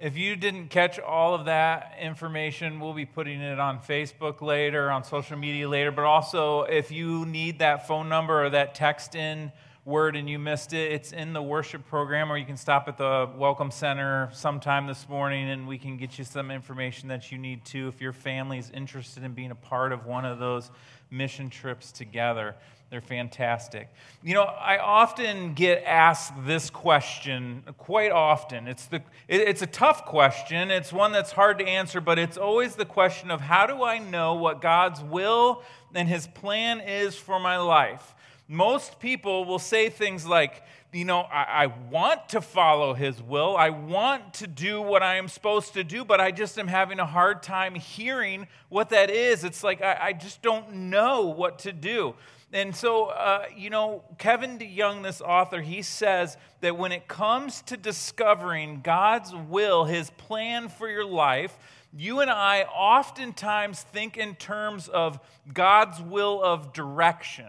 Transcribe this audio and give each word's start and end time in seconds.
If 0.00 0.16
you 0.16 0.36
didn't 0.36 0.68
catch 0.68 1.00
all 1.00 1.34
of 1.34 1.46
that 1.46 1.96
information, 2.00 2.78
we'll 2.78 2.94
be 2.94 3.04
putting 3.04 3.40
it 3.40 3.58
on 3.58 3.80
Facebook 3.80 4.40
later, 4.40 4.92
on 4.92 5.02
social 5.02 5.36
media 5.36 5.68
later. 5.68 5.90
But 5.90 6.04
also, 6.04 6.62
if 6.62 6.92
you 6.92 7.26
need 7.26 7.58
that 7.58 7.88
phone 7.88 8.08
number 8.08 8.44
or 8.44 8.50
that 8.50 8.76
text 8.76 9.16
in 9.16 9.50
word 9.84 10.16
and 10.16 10.28
you 10.28 10.38
missed 10.38 10.72
it, 10.72 10.92
it's 10.92 11.12
in 11.12 11.32
the 11.32 11.42
worship 11.42 11.86
program, 11.88 12.30
or 12.30 12.36
you 12.36 12.44
can 12.44 12.56
stop 12.56 12.88
at 12.88 12.96
the 12.98 13.28
Welcome 13.36 13.70
Center 13.70 14.28
sometime 14.32 14.86
this 14.86 15.08
morning 15.08 15.50
and 15.50 15.66
we 15.66 15.78
can 15.78 15.96
get 15.96 16.18
you 16.18 16.24
some 16.24 16.50
information 16.50 17.08
that 17.08 17.32
you 17.32 17.38
need 17.38 17.64
to 17.66 17.88
if 17.88 18.00
your 18.00 18.12
family 18.12 18.58
is 18.58 18.70
interested 18.70 19.24
in 19.24 19.32
being 19.32 19.50
a 19.50 19.56
part 19.56 19.92
of 19.92 20.06
one 20.06 20.24
of 20.24 20.38
those 20.38 20.70
mission 21.10 21.48
trips 21.48 21.90
together. 21.92 22.54
They're 22.90 23.00
fantastic. 23.02 23.88
You 24.22 24.32
know, 24.32 24.44
I 24.44 24.78
often 24.78 25.52
get 25.52 25.82
asked 25.84 26.32
this 26.46 26.70
question 26.70 27.62
quite 27.76 28.12
often. 28.12 28.66
It's, 28.66 28.86
the, 28.86 29.02
it's 29.28 29.60
a 29.60 29.66
tough 29.66 30.06
question. 30.06 30.70
It's 30.70 30.90
one 30.90 31.12
that's 31.12 31.32
hard 31.32 31.58
to 31.58 31.66
answer, 31.66 32.00
but 32.00 32.18
it's 32.18 32.38
always 32.38 32.76
the 32.76 32.86
question 32.86 33.30
of 33.30 33.42
how 33.42 33.66
do 33.66 33.82
I 33.82 33.98
know 33.98 34.34
what 34.34 34.62
God's 34.62 35.02
will 35.02 35.62
and 35.94 36.08
His 36.08 36.26
plan 36.26 36.80
is 36.80 37.14
for 37.14 37.38
my 37.38 37.58
life? 37.58 38.14
Most 38.48 38.98
people 38.98 39.44
will 39.44 39.58
say 39.58 39.90
things 39.90 40.24
like, 40.24 40.62
you 40.90 41.04
know, 41.04 41.20
I, 41.20 41.64
I, 41.64 41.66
want 41.66 42.30
to 42.30 42.40
follow 42.40 42.94
his 42.94 43.22
will. 43.22 43.54
I 43.54 43.68
want 43.68 44.32
to 44.34 44.46
do 44.46 44.80
what 44.80 45.02
I 45.02 45.16
am 45.16 45.28
supposed 45.28 45.74
to 45.74 45.84
do, 45.84 46.02
but 46.02 46.18
I 46.18 46.30
just 46.30 46.58
am 46.58 46.66
having 46.66 46.98
a 46.98 47.04
hard 47.04 47.42
time 47.42 47.74
hearing 47.74 48.46
what 48.70 48.88
that 48.88 49.10
is. 49.10 49.44
It's 49.44 49.62
like 49.62 49.82
I, 49.82 49.98
I 50.00 50.12
just 50.14 50.40
don't 50.40 50.72
know 50.72 51.26
what 51.26 51.58
to 51.60 51.74
do. 51.74 52.14
And 52.50 52.74
so, 52.74 53.06
uh, 53.06 53.44
you 53.54 53.68
know, 53.68 54.02
Kevin 54.16 54.58
DeYoung, 54.58 55.02
this 55.02 55.20
author, 55.20 55.60
he 55.60 55.82
says 55.82 56.38
that 56.62 56.78
when 56.78 56.92
it 56.92 57.06
comes 57.06 57.60
to 57.62 57.76
discovering 57.76 58.80
God's 58.80 59.34
will, 59.34 59.84
his 59.84 60.08
plan 60.10 60.70
for 60.70 60.88
your 60.88 61.04
life, 61.04 61.58
you 61.94 62.20
and 62.20 62.30
I 62.30 62.62
oftentimes 62.62 63.82
think 63.82 64.16
in 64.16 64.34
terms 64.36 64.88
of 64.88 65.20
God's 65.52 66.00
will 66.00 66.42
of 66.42 66.72
direction. 66.72 67.48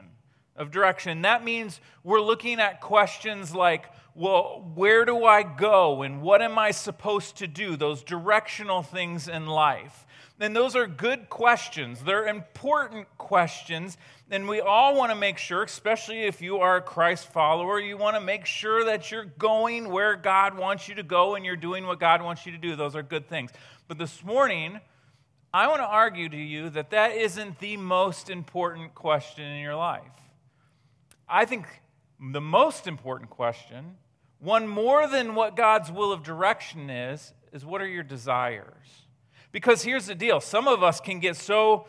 Of 0.59 0.71
direction. 0.71 1.21
That 1.21 1.45
means 1.45 1.79
we're 2.03 2.19
looking 2.19 2.59
at 2.59 2.81
questions 2.81 3.55
like, 3.55 3.85
well, 4.13 4.69
where 4.75 5.05
do 5.05 5.23
I 5.23 5.41
go 5.41 6.01
and 6.01 6.21
what 6.21 6.41
am 6.41 6.59
I 6.59 6.71
supposed 6.71 7.37
to 7.37 7.47
do? 7.47 7.77
Those 7.77 8.03
directional 8.03 8.83
things 8.83 9.29
in 9.29 9.45
life. 9.47 10.05
And 10.37 10.53
those 10.53 10.75
are 10.75 10.85
good 10.85 11.29
questions. 11.29 12.01
They're 12.01 12.27
important 12.27 13.07
questions. 13.17 13.97
And 14.29 14.49
we 14.49 14.59
all 14.59 14.95
want 14.95 15.13
to 15.13 15.15
make 15.17 15.37
sure, 15.37 15.63
especially 15.63 16.23
if 16.23 16.41
you 16.41 16.57
are 16.57 16.75
a 16.75 16.81
Christ 16.81 17.31
follower, 17.31 17.79
you 17.79 17.95
want 17.95 18.17
to 18.17 18.21
make 18.21 18.45
sure 18.45 18.83
that 18.83 19.11
you're 19.11 19.25
going 19.25 19.87
where 19.87 20.17
God 20.17 20.57
wants 20.57 20.89
you 20.89 20.95
to 20.95 21.03
go 21.03 21.35
and 21.35 21.45
you're 21.45 21.55
doing 21.55 21.87
what 21.87 22.01
God 22.01 22.21
wants 22.21 22.45
you 22.45 22.51
to 22.51 22.57
do. 22.57 22.75
Those 22.75 22.97
are 22.97 23.03
good 23.03 23.29
things. 23.29 23.51
But 23.87 23.97
this 23.97 24.25
morning, 24.25 24.81
I 25.53 25.67
want 25.67 25.79
to 25.79 25.87
argue 25.87 26.27
to 26.27 26.37
you 26.37 26.69
that 26.71 26.89
that 26.89 27.13
isn't 27.13 27.59
the 27.59 27.77
most 27.77 28.29
important 28.29 28.93
question 28.93 29.45
in 29.45 29.61
your 29.61 29.75
life. 29.75 30.03
I 31.29 31.45
think 31.45 31.67
the 32.19 32.41
most 32.41 32.87
important 32.87 33.29
question, 33.29 33.97
one 34.39 34.67
more 34.67 35.07
than 35.07 35.35
what 35.35 35.55
God's 35.55 35.91
will 35.91 36.11
of 36.11 36.23
direction 36.23 36.89
is, 36.89 37.33
is 37.53 37.65
what 37.65 37.81
are 37.81 37.87
your 37.87 38.03
desires? 38.03 39.05
Because 39.51 39.83
here's 39.83 40.07
the 40.07 40.15
deal 40.15 40.41
some 40.41 40.67
of 40.67 40.83
us 40.83 40.99
can 40.99 41.19
get 41.19 41.35
so 41.35 41.85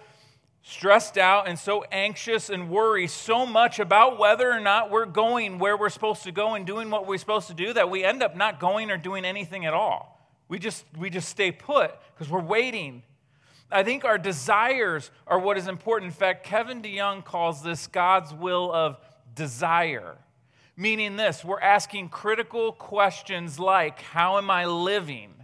stressed 0.62 1.16
out 1.16 1.48
and 1.48 1.58
so 1.58 1.84
anxious 1.90 2.50
and 2.50 2.68
worry 2.68 3.06
so 3.06 3.46
much 3.46 3.78
about 3.78 4.18
whether 4.18 4.50
or 4.50 4.60
not 4.60 4.90
we're 4.90 5.06
going 5.06 5.58
where 5.58 5.76
we're 5.76 5.88
supposed 5.88 6.22
to 6.22 6.32
go 6.32 6.54
and 6.54 6.66
doing 6.66 6.90
what 6.90 7.06
we're 7.06 7.16
supposed 7.16 7.48
to 7.48 7.54
do 7.54 7.72
that 7.72 7.88
we 7.88 8.04
end 8.04 8.22
up 8.22 8.36
not 8.36 8.60
going 8.60 8.90
or 8.90 8.98
doing 8.98 9.24
anything 9.24 9.64
at 9.64 9.72
all. 9.72 10.18
We 10.48 10.58
just, 10.58 10.84
we 10.98 11.10
just 11.10 11.28
stay 11.28 11.50
put 11.52 11.94
because 12.12 12.30
we're 12.30 12.40
waiting. 12.40 13.02
I 13.70 13.84
think 13.84 14.04
our 14.04 14.18
desires 14.18 15.10
are 15.26 15.38
what 15.38 15.56
is 15.56 15.68
important. 15.68 16.10
In 16.10 16.16
fact, 16.16 16.44
Kevin 16.44 16.82
DeYoung 16.82 17.24
calls 17.24 17.62
this 17.62 17.86
God's 17.86 18.34
will 18.34 18.72
of 18.72 18.98
desire. 19.34 20.18
Meaning 20.76 21.16
this, 21.16 21.44
we're 21.44 21.60
asking 21.60 22.08
critical 22.08 22.72
questions 22.72 23.58
like, 23.58 24.00
How 24.00 24.38
am 24.38 24.50
I 24.50 24.66
living? 24.66 25.34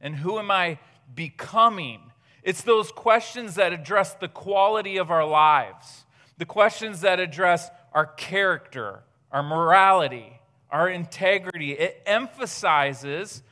And 0.00 0.16
who 0.16 0.38
am 0.38 0.50
I 0.50 0.78
becoming? 1.14 2.00
It's 2.42 2.62
those 2.62 2.92
questions 2.92 3.56
that 3.56 3.72
address 3.72 4.14
the 4.14 4.28
quality 4.28 4.98
of 4.98 5.10
our 5.10 5.26
lives, 5.26 6.04
the 6.38 6.46
questions 6.46 7.00
that 7.00 7.18
address 7.18 7.70
our 7.92 8.06
character, 8.06 9.02
our 9.32 9.42
morality, 9.42 10.40
our 10.70 10.88
integrity. 10.88 11.72
It 11.72 12.02
emphasizes 12.06 13.42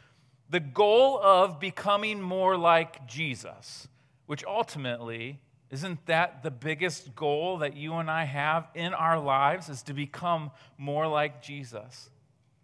the 0.49 0.61
goal 0.61 1.19
of 1.21 1.59
becoming 1.59 2.21
more 2.21 2.57
like 2.57 3.07
Jesus, 3.07 3.89
which 4.27 4.45
ultimately 4.45 5.41
isn't 5.75 6.07
that 6.07 6.45
the 6.45 6.53
biggest 6.53 7.17
goal 7.17 7.59
that 7.59 7.77
you 7.77 7.95
and 7.95 8.09
I 8.09 8.27
have 8.27 8.69
in 8.77 8.95
our 8.95 9.19
lives 9.19 9.69
is 9.69 9.83
to 9.83 9.93
become 9.93 10.53
more 10.79 11.09
like 11.09 11.43
Jesus? 11.43 12.11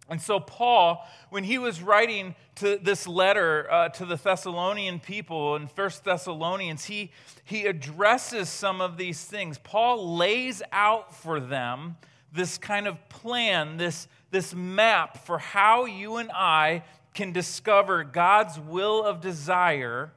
And 0.09 0.21
so, 0.21 0.39
Paul, 0.39 1.05
when 1.29 1.43
he 1.43 1.57
was 1.57 1.81
writing 1.81 2.35
to 2.55 2.79
this 2.81 3.05
letter 3.09 3.69
uh, 3.69 3.89
to 3.89 4.05
the 4.05 4.15
Thessalonian 4.15 5.01
people 5.01 5.57
in 5.57 5.67
First 5.67 6.05
Thessalonians, 6.05 6.85
he, 6.85 7.11
he 7.43 7.65
addresses 7.65 8.47
some 8.47 8.79
of 8.79 8.95
these 8.95 9.21
things. 9.21 9.57
Paul 9.57 10.15
lays 10.15 10.63
out 10.71 11.13
for 11.13 11.41
them 11.41 11.97
this 12.31 12.57
kind 12.57 12.87
of 12.87 13.09
plan, 13.09 13.75
this, 13.75 14.07
this 14.29 14.53
map 14.53 15.25
for 15.25 15.37
how 15.37 15.83
you 15.83 16.15
and 16.15 16.31
I 16.33 16.83
can 17.13 17.33
discover 17.33 18.05
God's 18.05 18.57
will 18.57 19.03
of 19.03 19.19
desire 19.19 20.13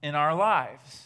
in 0.00 0.14
our 0.14 0.32
lives. 0.32 1.05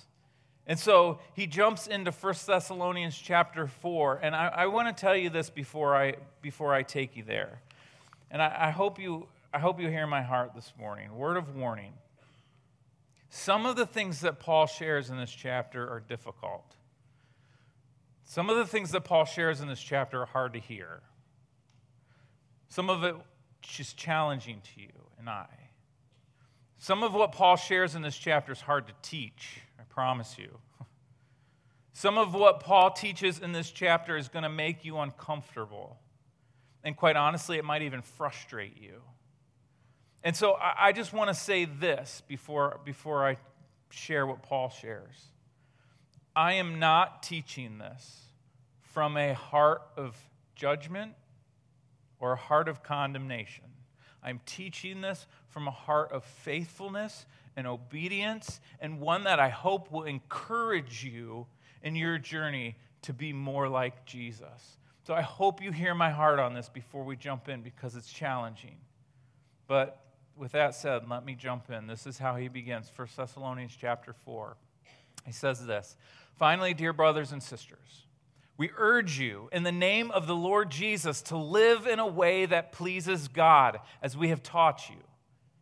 And 0.70 0.78
so 0.78 1.18
he 1.34 1.48
jumps 1.48 1.88
into 1.88 2.12
1 2.12 2.34
Thessalonians 2.46 3.18
chapter 3.18 3.66
4. 3.66 4.20
And 4.22 4.36
I, 4.36 4.46
I 4.54 4.66
want 4.66 4.86
to 4.86 4.98
tell 4.98 5.16
you 5.16 5.28
this 5.28 5.50
before 5.50 5.96
I, 5.96 6.14
before 6.42 6.72
I 6.72 6.84
take 6.84 7.16
you 7.16 7.24
there. 7.24 7.60
And 8.30 8.40
I, 8.40 8.56
I, 8.56 8.70
hope 8.70 9.00
you, 9.00 9.26
I 9.52 9.58
hope 9.58 9.80
you 9.80 9.88
hear 9.88 10.06
my 10.06 10.22
heart 10.22 10.54
this 10.54 10.72
morning. 10.78 11.12
Word 11.16 11.36
of 11.36 11.56
warning. 11.56 11.94
Some 13.30 13.66
of 13.66 13.74
the 13.74 13.84
things 13.84 14.20
that 14.20 14.38
Paul 14.38 14.68
shares 14.68 15.10
in 15.10 15.16
this 15.16 15.32
chapter 15.32 15.90
are 15.90 16.04
difficult. 16.08 16.76
Some 18.22 18.48
of 18.48 18.56
the 18.56 18.64
things 18.64 18.92
that 18.92 19.00
Paul 19.02 19.24
shares 19.24 19.60
in 19.60 19.66
this 19.66 19.82
chapter 19.82 20.22
are 20.22 20.26
hard 20.26 20.52
to 20.52 20.60
hear. 20.60 21.00
Some 22.68 22.88
of 22.88 23.02
it 23.02 23.16
is 23.76 23.92
challenging 23.92 24.60
to 24.76 24.82
you 24.82 24.92
and 25.18 25.28
I. 25.28 25.48
Some 26.78 27.02
of 27.02 27.12
what 27.12 27.32
Paul 27.32 27.56
shares 27.56 27.94
in 27.94 28.02
this 28.02 28.16
chapter 28.16 28.52
is 28.52 28.60
hard 28.62 28.86
to 28.86 28.94
teach, 29.02 29.60
promise 30.00 30.38
you. 30.38 30.48
Some 31.92 32.16
of 32.16 32.32
what 32.32 32.60
Paul 32.60 32.90
teaches 32.90 33.38
in 33.38 33.52
this 33.52 33.70
chapter 33.70 34.16
is 34.16 34.28
going 34.28 34.44
to 34.44 34.48
make 34.48 34.82
you 34.82 34.98
uncomfortable. 34.98 35.98
And 36.82 36.96
quite 36.96 37.16
honestly, 37.16 37.58
it 37.58 37.66
might 37.66 37.82
even 37.82 38.00
frustrate 38.00 38.80
you. 38.80 39.02
And 40.24 40.34
so 40.34 40.56
I, 40.58 40.92
just 40.92 41.12
want 41.12 41.28
to 41.28 41.34
say 41.34 41.66
this 41.66 42.22
before, 42.26 42.80
before 42.82 43.26
I 43.28 43.36
share 43.90 44.26
what 44.26 44.42
Paul 44.42 44.70
shares. 44.70 45.26
I 46.34 46.54
am 46.54 46.78
not 46.78 47.22
teaching 47.22 47.76
this 47.76 48.20
from 48.80 49.18
a 49.18 49.34
heart 49.34 49.82
of 49.98 50.16
judgment 50.54 51.12
or 52.20 52.32
a 52.32 52.36
heart 52.36 52.68
of 52.68 52.82
condemnation. 52.82 53.64
I'm 54.22 54.40
teaching 54.46 55.02
this 55.02 55.26
from 55.48 55.68
a 55.68 55.70
heart 55.70 56.10
of 56.10 56.24
faithfulness 56.24 57.26
and 57.56 57.66
obedience, 57.66 58.60
and 58.80 59.00
one 59.00 59.24
that 59.24 59.40
I 59.40 59.48
hope 59.48 59.90
will 59.90 60.04
encourage 60.04 61.04
you 61.04 61.46
in 61.82 61.96
your 61.96 62.18
journey 62.18 62.76
to 63.02 63.12
be 63.12 63.32
more 63.32 63.68
like 63.68 64.04
Jesus. 64.04 64.76
So 65.06 65.14
I 65.14 65.22
hope 65.22 65.62
you 65.62 65.72
hear 65.72 65.94
my 65.94 66.10
heart 66.10 66.38
on 66.38 66.54
this 66.54 66.68
before 66.68 67.04
we 67.04 67.16
jump 67.16 67.48
in 67.48 67.62
because 67.62 67.96
it's 67.96 68.12
challenging. 68.12 68.76
But 69.66 70.00
with 70.36 70.52
that 70.52 70.74
said, 70.74 71.08
let 71.08 71.24
me 71.24 71.34
jump 71.34 71.70
in. 71.70 71.86
This 71.86 72.06
is 72.06 72.18
how 72.18 72.36
he 72.36 72.48
begins 72.48 72.90
1 72.94 73.08
Thessalonians 73.16 73.76
chapter 73.78 74.12
4. 74.12 74.56
He 75.26 75.32
says 75.32 75.66
this 75.66 75.96
Finally, 76.36 76.74
dear 76.74 76.92
brothers 76.92 77.32
and 77.32 77.42
sisters, 77.42 78.06
we 78.56 78.70
urge 78.76 79.18
you 79.18 79.48
in 79.52 79.62
the 79.62 79.72
name 79.72 80.10
of 80.10 80.26
the 80.26 80.34
Lord 80.34 80.70
Jesus 80.70 81.22
to 81.22 81.36
live 81.36 81.86
in 81.86 81.98
a 81.98 82.06
way 82.06 82.46
that 82.46 82.72
pleases 82.72 83.28
God, 83.28 83.80
as 84.02 84.16
we 84.16 84.28
have 84.28 84.42
taught 84.42 84.88
you. 84.90 84.96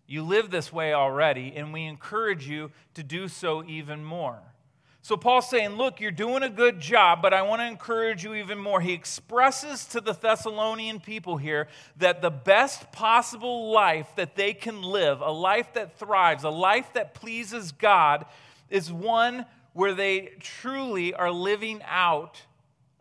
You 0.08 0.22
live 0.22 0.50
this 0.50 0.72
way 0.72 0.94
already, 0.94 1.52
and 1.54 1.70
we 1.72 1.84
encourage 1.84 2.48
you 2.48 2.70
to 2.94 3.02
do 3.02 3.28
so 3.28 3.62
even 3.62 4.02
more. 4.02 4.40
So 5.02 5.18
Paul's 5.18 5.50
saying, 5.50 5.76
Look, 5.76 6.00
you're 6.00 6.10
doing 6.10 6.42
a 6.42 6.48
good 6.48 6.80
job, 6.80 7.20
but 7.20 7.34
I 7.34 7.42
want 7.42 7.60
to 7.60 7.66
encourage 7.66 8.24
you 8.24 8.34
even 8.34 8.58
more. 8.58 8.80
He 8.80 8.94
expresses 8.94 9.84
to 9.88 10.00
the 10.00 10.14
Thessalonian 10.14 10.98
people 10.98 11.36
here 11.36 11.68
that 11.98 12.22
the 12.22 12.30
best 12.30 12.90
possible 12.90 13.70
life 13.70 14.08
that 14.16 14.34
they 14.34 14.54
can 14.54 14.82
live, 14.82 15.20
a 15.20 15.30
life 15.30 15.74
that 15.74 15.98
thrives, 15.98 16.42
a 16.42 16.50
life 16.50 16.94
that 16.94 17.12
pleases 17.12 17.70
God, 17.72 18.24
is 18.70 18.90
one 18.90 19.44
where 19.74 19.94
they 19.94 20.32
truly 20.40 21.12
are 21.12 21.30
living 21.30 21.82
out 21.86 22.42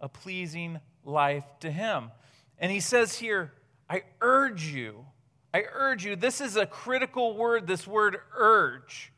a 0.02 0.10
pleasing 0.10 0.82
life 1.06 1.46
to 1.62 1.72
Him. 1.72 2.12
And 2.60 2.70
he 2.70 2.82
says 2.82 3.18
here, 3.18 3.54
I 3.90 4.04
urge 4.22 4.66
you, 4.66 5.06
I 5.54 5.64
urge 5.74 6.06
you. 6.06 6.16
This 6.16 6.42
is 6.42 6.56
a 6.56 6.66
critical 6.66 7.36
word, 7.36 7.68
this 7.68 7.88
word 7.88 8.18
urge. 8.36 9.12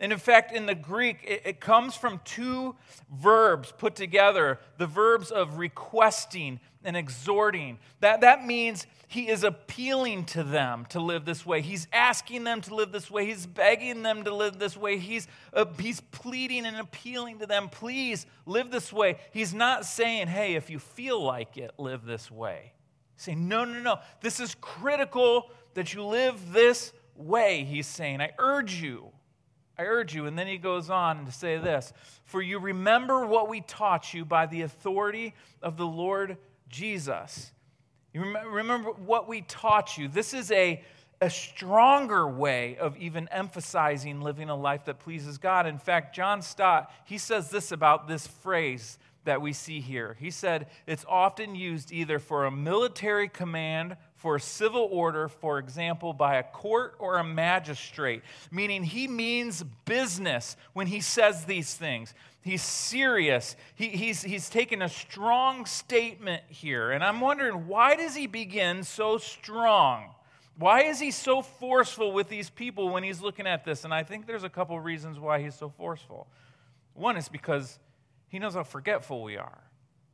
And 0.00 0.12
in 0.12 0.18
fact, 0.18 0.52
in 0.52 0.66
the 0.66 0.74
Greek, 0.74 1.18
it, 1.24 1.42
it, 1.44 1.60
comes 1.60 1.94
from 1.94 2.20
two 2.24 2.74
verbs 3.12 3.72
put 3.78 3.94
together 3.94 4.58
the 4.76 4.88
verbs 4.88 5.30
of 5.30 5.58
requesting 5.58 6.58
and 6.82 6.96
exhorting. 6.96 7.78
That, 8.00 8.22
that 8.22 8.44
means 8.44 8.88
he 9.06 9.28
is 9.28 9.44
appealing 9.44 10.24
to 10.26 10.42
them 10.42 10.86
to 10.90 10.98
live 10.98 11.24
this 11.24 11.46
way. 11.46 11.60
He's 11.60 11.86
asking 11.92 12.42
them 12.42 12.60
to 12.62 12.74
live 12.74 12.90
this 12.90 13.08
way. 13.08 13.26
He's 13.26 13.46
begging 13.46 14.02
them 14.02 14.24
to 14.24 14.34
live 14.34 14.58
this 14.58 14.76
way. 14.76 14.98
He's, 14.98 15.28
uh, 15.52 15.66
he's 15.78 16.00
pleading 16.00 16.66
and 16.66 16.76
appealing 16.76 17.38
to 17.38 17.46
them, 17.46 17.68
please 17.68 18.26
live 18.46 18.72
this 18.72 18.92
way. 18.92 19.18
He's 19.32 19.54
not 19.54 19.86
saying, 19.86 20.26
hey, 20.26 20.56
if 20.56 20.70
you 20.70 20.80
feel 20.80 21.22
like 21.22 21.56
it, 21.56 21.70
live 21.78 22.04
this 22.04 22.30
way. 22.30 22.72
Saying, 23.16 23.46
no, 23.46 23.64
no, 23.64 23.78
no. 23.80 24.00
This 24.20 24.40
is 24.40 24.56
critical 24.60 25.50
that 25.74 25.94
you 25.94 26.04
live 26.04 26.52
this 26.52 26.92
way, 27.16 27.64
he's 27.64 27.86
saying. 27.86 28.20
I 28.20 28.32
urge 28.38 28.74
you. 28.74 29.10
I 29.78 29.82
urge 29.82 30.14
you. 30.14 30.26
And 30.26 30.38
then 30.38 30.46
he 30.46 30.58
goes 30.58 30.90
on 30.90 31.26
to 31.26 31.32
say 31.32 31.58
this 31.58 31.92
For 32.24 32.40
you 32.40 32.58
remember 32.58 33.26
what 33.26 33.48
we 33.48 33.60
taught 33.60 34.14
you 34.14 34.24
by 34.24 34.46
the 34.46 34.62
authority 34.62 35.34
of 35.62 35.76
the 35.76 35.86
Lord 35.86 36.38
Jesus. 36.68 37.52
You 38.12 38.22
remember 38.22 38.90
what 38.90 39.28
we 39.28 39.42
taught 39.42 39.98
you. 39.98 40.06
This 40.06 40.34
is 40.34 40.52
a, 40.52 40.82
a 41.20 41.28
stronger 41.28 42.28
way 42.28 42.76
of 42.76 42.96
even 42.96 43.28
emphasizing 43.28 44.20
living 44.20 44.48
a 44.48 44.54
life 44.54 44.84
that 44.84 45.00
pleases 45.00 45.36
God. 45.36 45.66
In 45.66 45.78
fact, 45.78 46.14
John 46.14 46.40
Stott, 46.40 46.92
he 47.04 47.18
says 47.18 47.50
this 47.50 47.72
about 47.72 48.06
this 48.06 48.28
phrase 48.28 48.98
that 49.24 49.42
we 49.42 49.52
see 49.52 49.80
here. 49.80 50.16
He 50.20 50.30
said 50.30 50.68
it's 50.86 51.04
often 51.08 51.56
used 51.56 51.90
either 51.90 52.18
for 52.18 52.44
a 52.44 52.50
military 52.50 53.28
command 53.28 53.96
for 54.24 54.38
civil 54.38 54.88
order, 54.90 55.28
for 55.28 55.58
example, 55.58 56.14
by 56.14 56.36
a 56.36 56.42
court 56.42 56.94
or 56.98 57.18
a 57.18 57.22
magistrate, 57.22 58.22
meaning 58.50 58.82
he 58.82 59.06
means 59.06 59.62
business 59.84 60.56
when 60.72 60.86
he 60.86 61.02
says 61.02 61.44
these 61.44 61.74
things. 61.74 62.14
He's 62.40 62.62
serious. 62.62 63.54
He, 63.74 63.88
he's, 63.88 64.22
he's 64.22 64.48
taken 64.48 64.80
a 64.80 64.88
strong 64.88 65.66
statement 65.66 66.42
here. 66.48 66.90
And 66.90 67.04
I'm 67.04 67.20
wondering, 67.20 67.66
why 67.66 67.96
does 67.96 68.14
he 68.14 68.26
begin 68.26 68.82
so 68.82 69.18
strong? 69.18 70.14
Why 70.56 70.84
is 70.84 70.98
he 70.98 71.10
so 71.10 71.42
forceful 71.42 72.10
with 72.12 72.30
these 72.30 72.48
people 72.48 72.88
when 72.88 73.02
he's 73.02 73.20
looking 73.20 73.46
at 73.46 73.66
this? 73.66 73.84
And 73.84 73.92
I 73.92 74.04
think 74.04 74.26
there's 74.26 74.42
a 74.42 74.48
couple 74.48 74.80
reasons 74.80 75.20
why 75.20 75.42
he's 75.42 75.54
so 75.54 75.68
forceful. 75.68 76.28
One 76.94 77.18
is 77.18 77.28
because 77.28 77.78
he 78.28 78.38
knows 78.38 78.54
how 78.54 78.62
forgetful 78.62 79.22
we 79.22 79.36
are. 79.36 79.64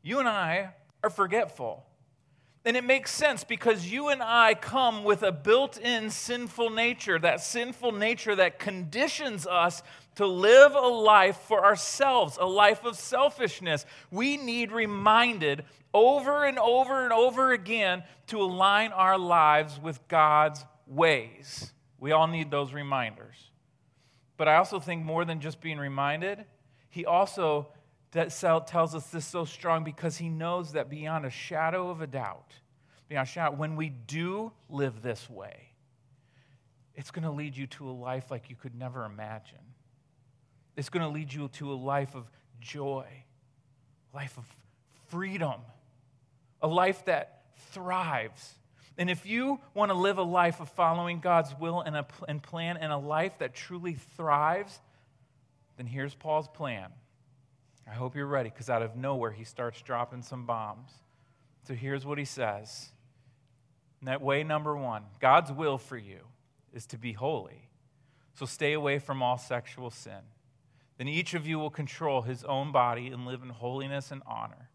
You 0.02 0.18
and 0.18 0.28
I 0.28 0.70
are 1.04 1.10
forgetful. 1.10 1.86
And 2.64 2.76
it 2.76 2.84
makes 2.84 3.10
sense 3.10 3.42
because 3.42 3.90
you 3.90 4.08
and 4.08 4.22
I 4.22 4.54
come 4.54 5.02
with 5.02 5.22
a 5.22 5.32
built 5.32 5.78
in 5.78 6.10
sinful 6.10 6.70
nature, 6.70 7.18
that 7.18 7.40
sinful 7.40 7.92
nature 7.92 8.36
that 8.36 8.58
conditions 8.58 9.46
us 9.46 9.82
to 10.16 10.26
live 10.26 10.74
a 10.74 10.80
life 10.80 11.38
for 11.48 11.64
ourselves, 11.64 12.36
a 12.38 12.44
life 12.44 12.84
of 12.84 12.96
selfishness. 12.96 13.86
We 14.10 14.36
need 14.36 14.72
reminded 14.72 15.64
over 15.94 16.44
and 16.44 16.58
over 16.58 17.04
and 17.04 17.12
over 17.14 17.52
again 17.52 18.02
to 18.26 18.42
align 18.42 18.92
our 18.92 19.16
lives 19.16 19.80
with 19.80 20.06
God's 20.08 20.64
ways. 20.86 21.72
We 21.98 22.12
all 22.12 22.26
need 22.26 22.50
those 22.50 22.74
reminders. 22.74 23.36
But 24.36 24.48
I 24.48 24.56
also 24.56 24.80
think 24.80 25.04
more 25.04 25.24
than 25.24 25.40
just 25.40 25.60
being 25.62 25.78
reminded, 25.78 26.44
He 26.90 27.06
also 27.06 27.68
that 28.12 28.30
tells 28.66 28.94
us 28.94 29.06
this 29.08 29.24
so 29.24 29.44
strong 29.44 29.84
because 29.84 30.16
he 30.16 30.28
knows 30.28 30.72
that 30.72 30.90
beyond 30.90 31.24
a 31.24 31.30
shadow 31.30 31.90
of 31.90 32.00
a 32.00 32.06
doubt, 32.06 32.54
beyond 33.08 33.28
a 33.28 33.30
shadow, 33.30 33.54
when 33.54 33.76
we 33.76 33.88
do 33.88 34.52
live 34.68 35.02
this 35.02 35.30
way, 35.30 35.68
it's 36.94 37.10
going 37.10 37.24
to 37.24 37.30
lead 37.30 37.56
you 37.56 37.66
to 37.68 37.88
a 37.88 37.92
life 37.92 38.30
like 38.30 38.50
you 38.50 38.56
could 38.56 38.74
never 38.74 39.04
imagine. 39.04 39.58
It's 40.76 40.88
going 40.88 41.06
to 41.06 41.08
lead 41.08 41.32
you 41.32 41.48
to 41.48 41.72
a 41.72 41.74
life 41.74 42.14
of 42.14 42.28
joy, 42.60 43.06
life 44.12 44.36
of 44.36 44.44
freedom, 45.08 45.60
a 46.60 46.68
life 46.68 47.04
that 47.04 47.42
thrives. 47.70 48.54
And 48.98 49.08
if 49.08 49.24
you 49.24 49.60
want 49.72 49.90
to 49.90 49.96
live 49.96 50.18
a 50.18 50.22
life 50.22 50.60
of 50.60 50.68
following 50.70 51.20
God's 51.20 51.54
will 51.58 51.80
and, 51.80 51.96
a, 51.96 52.06
and 52.28 52.42
plan 52.42 52.76
and 52.76 52.92
a 52.92 52.98
life 52.98 53.38
that 53.38 53.54
truly 53.54 53.94
thrives, 54.16 54.78
then 55.76 55.86
here's 55.86 56.14
Paul's 56.14 56.48
plan. 56.48 56.90
I 57.90 57.94
hope 57.94 58.14
you're 58.14 58.26
ready 58.26 58.50
because 58.50 58.70
out 58.70 58.82
of 58.82 58.94
nowhere 58.94 59.32
he 59.32 59.42
starts 59.42 59.82
dropping 59.82 60.22
some 60.22 60.46
bombs. 60.46 60.90
So 61.66 61.74
here's 61.74 62.06
what 62.06 62.18
he 62.18 62.24
says. 62.24 62.90
that 64.02 64.22
way 64.22 64.44
number 64.44 64.76
one 64.76 65.02
God's 65.20 65.50
will 65.50 65.76
for 65.76 65.96
you 65.96 66.20
is 66.72 66.86
to 66.86 66.98
be 66.98 67.12
holy. 67.12 67.68
So 68.34 68.46
stay 68.46 68.74
away 68.74 69.00
from 69.00 69.22
all 69.22 69.38
sexual 69.38 69.90
sin. 69.90 70.22
Then 70.98 71.08
each 71.08 71.34
of 71.34 71.46
you 71.46 71.58
will 71.58 71.70
control 71.70 72.22
his 72.22 72.44
own 72.44 72.70
body 72.70 73.08
and 73.08 73.26
live 73.26 73.42
in 73.42 73.48
holiness 73.48 74.12
and 74.12 74.22
honor, 74.24 74.70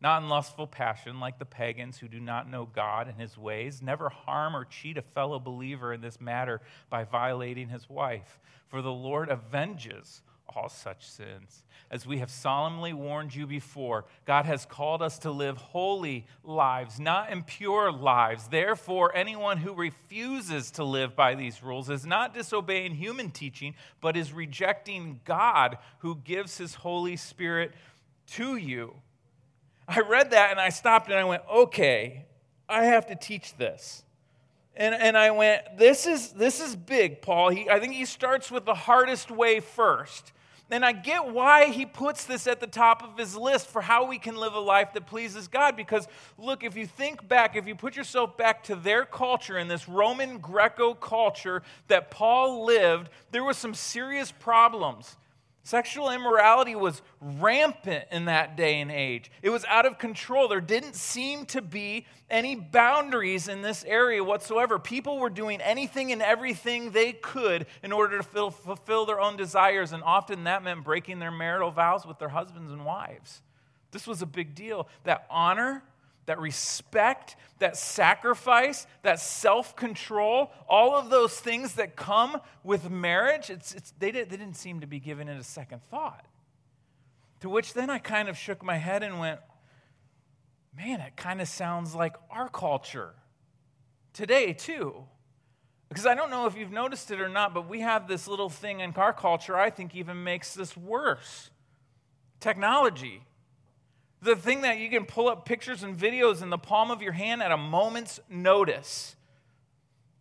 not 0.00 0.22
in 0.22 0.28
lustful 0.30 0.66
passion 0.66 1.20
like 1.20 1.38
the 1.38 1.44
pagans 1.44 1.98
who 1.98 2.08
do 2.08 2.18
not 2.18 2.50
know 2.50 2.64
God 2.64 3.08
and 3.08 3.20
his 3.20 3.36
ways. 3.36 3.82
Never 3.82 4.08
harm 4.08 4.56
or 4.56 4.64
cheat 4.64 4.96
a 4.96 5.02
fellow 5.02 5.38
believer 5.38 5.92
in 5.92 6.00
this 6.00 6.20
matter 6.20 6.62
by 6.88 7.04
violating 7.04 7.68
his 7.68 7.90
wife, 7.90 8.40
for 8.68 8.80
the 8.80 8.92
Lord 8.92 9.28
avenges 9.28 10.22
all 10.48 10.68
such 10.68 11.06
sins. 11.06 11.64
As 11.90 12.06
we 12.06 12.18
have 12.18 12.30
solemnly 12.30 12.92
warned 12.92 13.34
you 13.34 13.46
before, 13.46 14.04
God 14.24 14.46
has 14.46 14.64
called 14.64 15.02
us 15.02 15.18
to 15.20 15.30
live 15.30 15.56
holy 15.56 16.26
lives, 16.42 16.98
not 16.98 17.30
impure 17.30 17.92
lives. 17.92 18.48
Therefore, 18.48 19.14
anyone 19.14 19.58
who 19.58 19.74
refuses 19.74 20.70
to 20.72 20.84
live 20.84 21.14
by 21.14 21.34
these 21.34 21.62
rules 21.62 21.90
is 21.90 22.04
not 22.04 22.34
disobeying 22.34 22.94
human 22.94 23.30
teaching, 23.30 23.74
but 24.00 24.16
is 24.16 24.32
rejecting 24.32 25.20
God 25.24 25.78
who 25.98 26.16
gives 26.16 26.58
his 26.58 26.74
Holy 26.74 27.16
Spirit 27.16 27.72
to 28.32 28.56
you. 28.56 28.94
I 29.86 30.00
read 30.00 30.30
that 30.30 30.50
and 30.50 30.60
I 30.60 30.70
stopped 30.70 31.08
and 31.10 31.18
I 31.18 31.24
went, 31.24 31.42
okay, 31.48 32.24
I 32.68 32.84
have 32.84 33.06
to 33.06 33.14
teach 33.14 33.56
this. 33.56 34.02
And, 34.76 34.94
and 34.94 35.16
I 35.16 35.30
went, 35.30 35.78
this 35.78 36.06
is, 36.06 36.32
this 36.32 36.60
is 36.60 36.74
big, 36.74 37.22
Paul. 37.22 37.50
He, 37.50 37.68
I 37.70 37.78
think 37.78 37.92
he 37.92 38.04
starts 38.04 38.50
with 38.50 38.64
the 38.64 38.74
hardest 38.74 39.30
way 39.30 39.60
first. 39.60 40.32
And 40.70 40.84
I 40.84 40.92
get 40.92 41.28
why 41.28 41.66
he 41.66 41.84
puts 41.84 42.24
this 42.24 42.46
at 42.46 42.58
the 42.58 42.66
top 42.66 43.02
of 43.02 43.18
his 43.18 43.36
list 43.36 43.66
for 43.66 43.82
how 43.82 44.06
we 44.06 44.18
can 44.18 44.36
live 44.36 44.54
a 44.54 44.60
life 44.60 44.94
that 44.94 45.06
pleases 45.06 45.46
God. 45.46 45.76
Because, 45.76 46.08
look, 46.38 46.64
if 46.64 46.74
you 46.76 46.86
think 46.86 47.28
back, 47.28 47.54
if 47.54 47.66
you 47.66 47.74
put 47.74 47.96
yourself 47.96 48.36
back 48.36 48.64
to 48.64 48.74
their 48.74 49.04
culture, 49.04 49.58
in 49.58 49.68
this 49.68 49.88
Roman 49.88 50.38
Greco 50.38 50.94
culture 50.94 51.62
that 51.88 52.10
Paul 52.10 52.64
lived, 52.64 53.10
there 53.30 53.44
were 53.44 53.52
some 53.52 53.74
serious 53.74 54.32
problems. 54.32 55.16
Sexual 55.66 56.10
immorality 56.10 56.74
was 56.74 57.00
rampant 57.22 58.04
in 58.12 58.26
that 58.26 58.54
day 58.54 58.82
and 58.82 58.90
age. 58.90 59.30
It 59.40 59.48
was 59.48 59.64
out 59.64 59.86
of 59.86 59.98
control. 59.98 60.46
There 60.46 60.60
didn't 60.60 60.94
seem 60.94 61.46
to 61.46 61.62
be 61.62 62.04
any 62.28 62.54
boundaries 62.54 63.48
in 63.48 63.62
this 63.62 63.82
area 63.84 64.22
whatsoever. 64.22 64.78
People 64.78 65.18
were 65.18 65.30
doing 65.30 65.62
anything 65.62 66.12
and 66.12 66.20
everything 66.20 66.90
they 66.90 67.12
could 67.12 67.64
in 67.82 67.92
order 67.92 68.18
to 68.18 68.50
fulfill 68.50 69.06
their 69.06 69.20
own 69.20 69.38
desires, 69.38 69.92
and 69.92 70.02
often 70.02 70.44
that 70.44 70.62
meant 70.62 70.84
breaking 70.84 71.18
their 71.18 71.30
marital 71.30 71.70
vows 71.70 72.04
with 72.04 72.18
their 72.18 72.28
husbands 72.28 72.70
and 72.70 72.84
wives. 72.84 73.40
This 73.90 74.06
was 74.06 74.20
a 74.20 74.26
big 74.26 74.54
deal. 74.54 74.86
That 75.04 75.24
honor 75.30 75.82
that 76.26 76.38
respect, 76.38 77.36
that 77.58 77.76
sacrifice, 77.76 78.86
that 79.02 79.20
self 79.20 79.76
control, 79.76 80.50
all 80.68 80.96
of 80.96 81.10
those 81.10 81.38
things 81.38 81.74
that 81.74 81.96
come 81.96 82.40
with 82.62 82.90
marriage, 82.90 83.50
it's, 83.50 83.74
it's, 83.74 83.92
they, 83.98 84.10
did, 84.10 84.30
they 84.30 84.36
didn't 84.36 84.56
seem 84.56 84.80
to 84.80 84.86
be 84.86 85.00
given 85.00 85.28
it 85.28 85.38
a 85.38 85.44
second 85.44 85.82
thought. 85.90 86.24
To 87.40 87.50
which 87.50 87.74
then 87.74 87.90
I 87.90 87.98
kind 87.98 88.28
of 88.28 88.38
shook 88.38 88.64
my 88.64 88.76
head 88.76 89.02
and 89.02 89.20
went, 89.20 89.40
man, 90.76 91.00
it 91.00 91.16
kind 91.16 91.40
of 91.40 91.48
sounds 91.48 91.94
like 91.94 92.16
our 92.30 92.48
culture 92.48 93.14
today, 94.12 94.52
too. 94.52 95.04
Because 95.88 96.06
I 96.06 96.14
don't 96.14 96.30
know 96.30 96.46
if 96.46 96.56
you've 96.56 96.72
noticed 96.72 97.10
it 97.10 97.20
or 97.20 97.28
not, 97.28 97.54
but 97.54 97.68
we 97.68 97.80
have 97.80 98.08
this 98.08 98.26
little 98.26 98.48
thing 98.48 98.80
in 98.80 98.92
our 98.94 99.12
culture 99.12 99.56
I 99.56 99.70
think 99.70 99.94
even 99.94 100.24
makes 100.24 100.54
this 100.54 100.76
worse 100.76 101.50
technology. 102.40 103.22
The 104.24 104.36
thing 104.36 104.62
that 104.62 104.78
you 104.78 104.88
can 104.88 105.04
pull 105.04 105.28
up 105.28 105.44
pictures 105.44 105.82
and 105.82 105.94
videos 105.94 106.40
in 106.40 106.48
the 106.48 106.56
palm 106.56 106.90
of 106.90 107.02
your 107.02 107.12
hand 107.12 107.42
at 107.42 107.52
a 107.52 107.58
moment's 107.58 108.20
notice. 108.30 109.16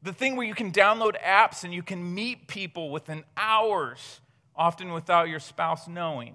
The 0.02 0.12
thing 0.12 0.36
where 0.36 0.46
you 0.46 0.54
can 0.54 0.74
download 0.74 1.14
apps 1.24 1.64
and 1.64 1.74
you 1.74 1.82
can 1.82 2.14
meet 2.14 2.50
people 2.50 2.90
within 2.90 3.24
hours, 3.38 4.20
often 4.58 4.92
without 4.92 5.30
your 5.30 5.40
spouse 5.40 5.88
knowing. 5.88 6.34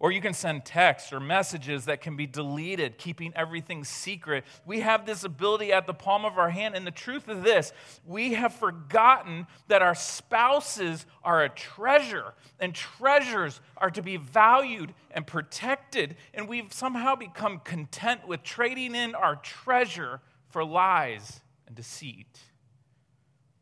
Or 0.00 0.12
you 0.12 0.20
can 0.20 0.32
send 0.32 0.64
texts 0.64 1.12
or 1.12 1.18
messages 1.18 1.86
that 1.86 2.00
can 2.00 2.16
be 2.16 2.26
deleted, 2.26 2.98
keeping 2.98 3.32
everything 3.34 3.82
secret. 3.82 4.44
We 4.64 4.80
have 4.80 5.06
this 5.06 5.24
ability 5.24 5.72
at 5.72 5.88
the 5.88 5.94
palm 5.94 6.24
of 6.24 6.38
our 6.38 6.50
hand. 6.50 6.76
And 6.76 6.86
the 6.86 6.92
truth 6.92 7.26
of 7.26 7.42
this, 7.42 7.72
we 8.06 8.34
have 8.34 8.54
forgotten 8.54 9.48
that 9.66 9.82
our 9.82 9.96
spouses 9.96 11.04
are 11.24 11.42
a 11.42 11.48
treasure, 11.48 12.34
and 12.60 12.72
treasures 12.72 13.60
are 13.76 13.90
to 13.90 14.02
be 14.02 14.16
valued 14.16 14.94
and 15.10 15.26
protected. 15.26 16.16
And 16.32 16.48
we've 16.48 16.72
somehow 16.72 17.16
become 17.16 17.60
content 17.64 18.28
with 18.28 18.44
trading 18.44 18.94
in 18.94 19.16
our 19.16 19.34
treasure 19.36 20.20
for 20.48 20.64
lies 20.64 21.40
and 21.66 21.74
deceit. 21.74 22.38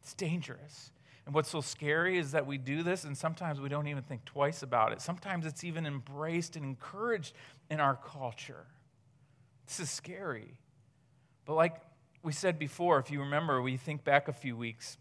It's 0.02 0.12
dangerous. 0.12 0.92
And 1.26 1.34
what's 1.34 1.50
so 1.50 1.60
scary 1.60 2.18
is 2.18 2.30
that 2.32 2.46
we 2.46 2.56
do 2.56 2.84
this 2.84 3.04
and 3.04 3.18
sometimes 3.18 3.60
we 3.60 3.68
don't 3.68 3.88
even 3.88 4.04
think 4.04 4.24
twice 4.24 4.62
about 4.62 4.92
it. 4.92 5.00
Sometimes 5.00 5.44
it's 5.44 5.64
even 5.64 5.84
embraced 5.84 6.54
and 6.54 6.64
encouraged 6.64 7.34
in 7.68 7.80
our 7.80 7.96
culture. 7.96 8.64
This 9.66 9.80
is 9.80 9.90
scary. 9.90 10.54
But 11.44 11.54
like 11.54 11.74
we 12.22 12.32
said 12.32 12.58
before, 12.58 13.00
if 13.00 13.10
you 13.10 13.20
remember, 13.20 13.60
we 13.60 13.76
think 13.76 14.04
back 14.04 14.28
a 14.28 14.32
few 14.32 14.56
weeks 14.56 14.98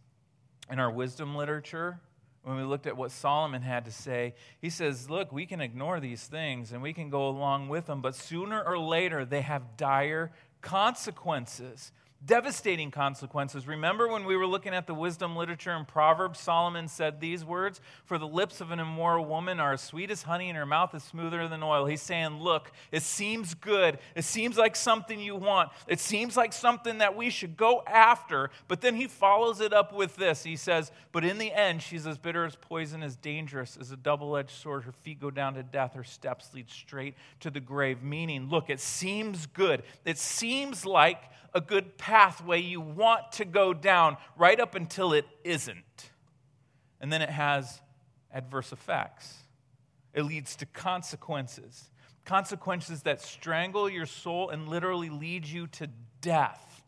in 0.70 0.80
our 0.80 0.92
wisdom 0.92 1.36
literature, 1.36 2.00
when 2.42 2.58
we 2.58 2.64
looked 2.64 2.86
at 2.86 2.98
what 2.98 3.12
Solomon 3.12 3.64
had 3.64 3.86
to 3.86 3.92
say, 3.92 4.36
he 4.60 4.70
says, 4.70 5.10
Look, 5.10 5.32
we 5.32 5.46
can 5.46 5.62
ignore 5.62 6.00
these 6.00 6.26
things 6.26 6.72
and 6.72 6.82
we 6.82 6.94
can 6.94 7.10
go 7.10 7.28
along 7.28 7.70
with 7.70 7.88
them, 7.88 8.02
but 8.02 8.16
sooner 8.16 8.62
or 8.64 8.78
later 8.78 9.26
they 9.26 9.42
have 9.42 9.78
dire 9.78 10.32
consequences 10.62 11.92
devastating 12.26 12.92
consequences. 12.92 13.68
Remember 13.68 14.08
when 14.08 14.26
we 14.26 14.36
were 14.36 14.48
looking 14.48 14.74
at 14.74 14.88
the 14.88 14.94
wisdom 14.94 15.36
literature 15.36 15.74
in 15.74 15.86
Proverbs, 15.86 16.40
Solomon 16.40 16.88
said 16.88 17.20
these 17.20 17.46
words 17.46 17.82
For 18.06 18.18
the 18.18 18.28
lips 18.28 18.62
of 18.62 18.72
an 18.72 18.80
immoral 18.80 19.26
woman 19.26 19.60
are 19.60 19.74
as 19.74 19.82
sweet 19.82 20.10
as 20.10 20.24
honey, 20.24 20.50
and 20.50 20.58
her 20.58 20.66
mouth 20.66 20.96
is 20.96 21.04
smoother 21.04 21.48
than 21.48 21.64
oil. 21.64 21.86
He's 21.86 22.02
saying, 22.02 22.40
Look, 22.40 22.72
it 22.92 23.04
seems 23.04 23.54
good. 23.54 24.00
It 24.16 24.24
seems 24.24 24.58
like 24.58 24.76
something 24.76 25.20
you 25.20 25.36
want. 25.36 25.70
It 25.88 26.00
seems 26.00 26.36
like 26.36 26.54
something 26.54 27.00
that 27.00 27.16
we 27.16 27.30
should 27.30 27.58
go 27.58 27.84
after. 27.88 28.50
But 28.68 28.82
then 28.82 28.96
he 28.96 29.08
follows 29.08 29.62
it 29.62 29.74
up 29.74 29.94
with 29.94 30.16
this. 30.16 30.44
He 30.44 30.56
says, 30.56 30.92
But 31.12 31.26
in 31.26 31.38
the 31.38 31.52
end, 31.52 31.82
she's 31.82 32.08
as 32.08 32.18
bitter 32.18 32.46
as 32.46 32.56
poison, 32.56 33.04
as 33.04 33.16
dangerous 33.16 33.78
as 33.80 33.92
a 33.92 33.98
double 33.98 34.36
edged 34.38 34.52
sword. 34.52 34.84
Her 34.84 34.92
feet 34.92 35.20
go 35.20 35.30
down 35.30 35.54
to 35.56 35.64
death, 35.64 35.94
her 35.94 36.04
steps 36.04 36.54
lead 36.54 36.70
straight 36.70 37.16
to 37.42 37.50
the 37.50 37.60
grave. 37.60 38.02
Meaning, 38.02 38.50
look, 38.50 38.70
it 38.70 38.80
seems 38.80 39.46
good. 39.48 39.84
It 40.06 40.18
seems 40.18 40.86
like 40.86 41.22
a 41.56 41.62
good 41.62 41.98
pathway 41.98 42.62
you 42.62 42.82
want 42.82 43.32
to 43.32 43.46
go 43.46 43.74
down 43.74 44.18
right 44.38 44.60
up 44.60 44.76
until 44.76 45.14
it 45.14 45.26
isn't. 45.46 46.12
And 47.00 47.12
then 47.12 47.22
it 47.22 47.30
has 47.30 47.82
adverse 48.32 48.74
effects. 48.74 49.34
It 50.14 50.24
leads 50.24 50.58
to 50.58 50.66
consequences. 50.66 51.90
Consequences 52.26 53.04
that 53.04 53.22
strangle 53.22 53.90
your 53.90 54.06
soul 54.06 54.50
and 54.50 54.68
literally 54.68 55.10
lead 55.10 55.46
you 55.46 55.68
to 55.68 55.90
death. 56.20 56.84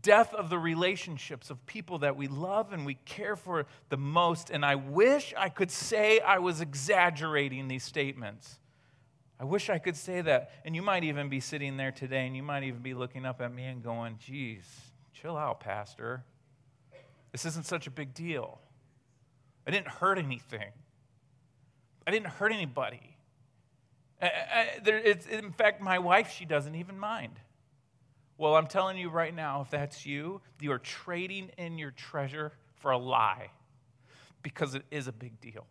Death 0.00 0.32
of 0.34 0.48
the 0.48 0.58
relationships 0.58 1.50
of 1.50 1.64
people 1.66 1.98
that 1.98 2.16
we 2.16 2.28
love 2.28 2.72
and 2.72 2.86
we 2.86 2.94
care 3.04 3.36
for 3.36 3.66
the 3.90 3.96
most. 3.98 4.48
And 4.48 4.64
I 4.64 4.74
wish 4.74 5.34
I 5.36 5.50
could 5.50 5.70
say 5.70 6.18
I 6.20 6.38
was 6.38 6.62
exaggerating 6.62 7.68
these 7.68 7.84
statements. 7.84 8.58
I 9.42 9.44
wish 9.44 9.68
I 9.68 9.80
could 9.80 9.96
say 9.96 10.20
that. 10.20 10.52
And 10.64 10.76
you 10.76 10.82
might 10.82 11.02
even 11.02 11.28
be 11.28 11.40
sitting 11.40 11.76
there 11.76 11.90
today 11.90 12.28
and 12.28 12.36
you 12.36 12.44
might 12.44 12.62
even 12.62 12.80
be 12.80 12.94
looking 12.94 13.26
up 13.26 13.40
at 13.40 13.52
me 13.52 13.64
and 13.64 13.82
going, 13.82 14.16
geez, 14.24 14.62
chill 15.12 15.36
out, 15.36 15.58
Pastor. 15.58 16.22
This 17.32 17.44
isn't 17.46 17.66
such 17.66 17.88
a 17.88 17.90
big 17.90 18.14
deal. 18.14 18.60
I 19.66 19.72
didn't 19.72 19.88
hurt 19.88 20.18
anything, 20.18 20.70
I 22.06 22.12
didn't 22.12 22.28
hurt 22.28 22.52
anybody. 22.52 23.16
I, 24.20 24.26
I, 24.26 24.68
there, 24.84 24.98
in 24.98 25.50
fact, 25.50 25.80
my 25.80 25.98
wife, 25.98 26.32
she 26.32 26.44
doesn't 26.44 26.76
even 26.76 26.96
mind. 26.96 27.40
Well, 28.38 28.54
I'm 28.54 28.68
telling 28.68 28.96
you 28.96 29.10
right 29.10 29.34
now, 29.34 29.62
if 29.62 29.70
that's 29.70 30.06
you, 30.06 30.40
you 30.60 30.70
are 30.70 30.78
trading 30.78 31.50
in 31.58 31.78
your 31.78 31.90
treasure 31.90 32.52
for 32.76 32.92
a 32.92 32.98
lie 32.98 33.50
because 34.44 34.76
it 34.76 34.84
is 34.92 35.08
a 35.08 35.12
big 35.12 35.40
deal. 35.40 35.66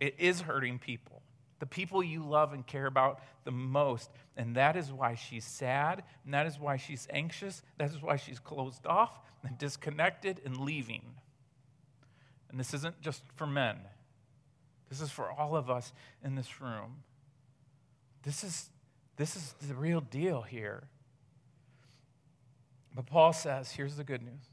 It 0.00 0.14
is 0.18 0.40
hurting 0.40 0.78
people 0.78 1.20
the 1.62 1.66
people 1.66 2.02
you 2.02 2.24
love 2.24 2.52
and 2.52 2.66
care 2.66 2.86
about 2.86 3.20
the 3.44 3.52
most. 3.52 4.10
And 4.36 4.56
that 4.56 4.74
is 4.74 4.90
why 4.90 5.14
she's 5.14 5.44
sad, 5.44 6.02
and 6.24 6.34
that 6.34 6.44
is 6.44 6.58
why 6.58 6.76
she's 6.76 7.06
anxious, 7.08 7.62
that 7.78 7.88
is 7.88 8.02
why 8.02 8.16
she's 8.16 8.40
closed 8.40 8.84
off 8.84 9.20
and 9.44 9.56
disconnected 9.58 10.40
and 10.44 10.56
leaving. 10.56 11.02
And 12.50 12.58
this 12.58 12.74
isn't 12.74 13.00
just 13.00 13.22
for 13.36 13.46
men, 13.46 13.76
this 14.90 15.00
is 15.00 15.12
for 15.12 15.30
all 15.30 15.54
of 15.54 15.70
us 15.70 15.92
in 16.24 16.34
this 16.34 16.60
room. 16.60 17.04
This 18.24 18.42
is, 18.42 18.68
this 19.16 19.36
is 19.36 19.54
the 19.68 19.76
real 19.76 20.00
deal 20.00 20.42
here. 20.42 20.88
But 22.92 23.06
Paul 23.06 23.32
says 23.32 23.70
here's 23.70 23.94
the 23.94 24.04
good 24.04 24.22
news 24.22 24.50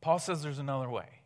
Paul 0.00 0.20
says 0.20 0.42
there's 0.42 0.58
another 0.58 0.88
way. 0.88 1.20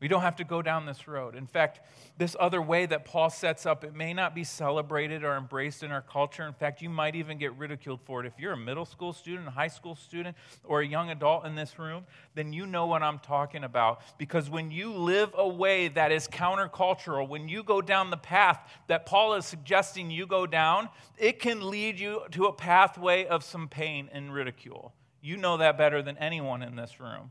We 0.00 0.06
don't 0.06 0.22
have 0.22 0.36
to 0.36 0.44
go 0.44 0.62
down 0.62 0.86
this 0.86 1.08
road. 1.08 1.34
In 1.34 1.46
fact, 1.46 1.80
this 2.18 2.36
other 2.38 2.62
way 2.62 2.86
that 2.86 3.04
Paul 3.04 3.30
sets 3.30 3.66
up, 3.66 3.82
it 3.82 3.94
may 3.94 4.14
not 4.14 4.32
be 4.32 4.44
celebrated 4.44 5.24
or 5.24 5.36
embraced 5.36 5.82
in 5.82 5.90
our 5.90 6.02
culture. 6.02 6.44
In 6.44 6.52
fact, 6.52 6.80
you 6.82 6.88
might 6.88 7.16
even 7.16 7.36
get 7.36 7.56
ridiculed 7.58 8.00
for 8.04 8.20
it. 8.20 8.26
If 8.26 8.38
you're 8.38 8.52
a 8.52 8.56
middle 8.56 8.84
school 8.84 9.12
student, 9.12 9.48
a 9.48 9.50
high 9.50 9.68
school 9.68 9.96
student, 9.96 10.36
or 10.62 10.82
a 10.82 10.86
young 10.86 11.10
adult 11.10 11.46
in 11.46 11.56
this 11.56 11.80
room, 11.80 12.04
then 12.36 12.52
you 12.52 12.64
know 12.64 12.86
what 12.86 13.02
I'm 13.02 13.18
talking 13.18 13.64
about. 13.64 14.02
Because 14.18 14.48
when 14.48 14.70
you 14.70 14.92
live 14.94 15.34
a 15.36 15.48
way 15.48 15.88
that 15.88 16.12
is 16.12 16.28
countercultural, 16.28 17.28
when 17.28 17.48
you 17.48 17.64
go 17.64 17.82
down 17.82 18.10
the 18.10 18.16
path 18.16 18.60
that 18.86 19.04
Paul 19.04 19.34
is 19.34 19.46
suggesting 19.46 20.12
you 20.12 20.28
go 20.28 20.46
down, 20.46 20.88
it 21.16 21.40
can 21.40 21.68
lead 21.70 21.98
you 21.98 22.22
to 22.32 22.44
a 22.44 22.52
pathway 22.52 23.26
of 23.26 23.42
some 23.42 23.66
pain 23.66 24.08
and 24.12 24.32
ridicule. 24.32 24.94
You 25.20 25.36
know 25.36 25.56
that 25.56 25.76
better 25.76 26.02
than 26.02 26.16
anyone 26.18 26.62
in 26.62 26.76
this 26.76 27.00
room. 27.00 27.30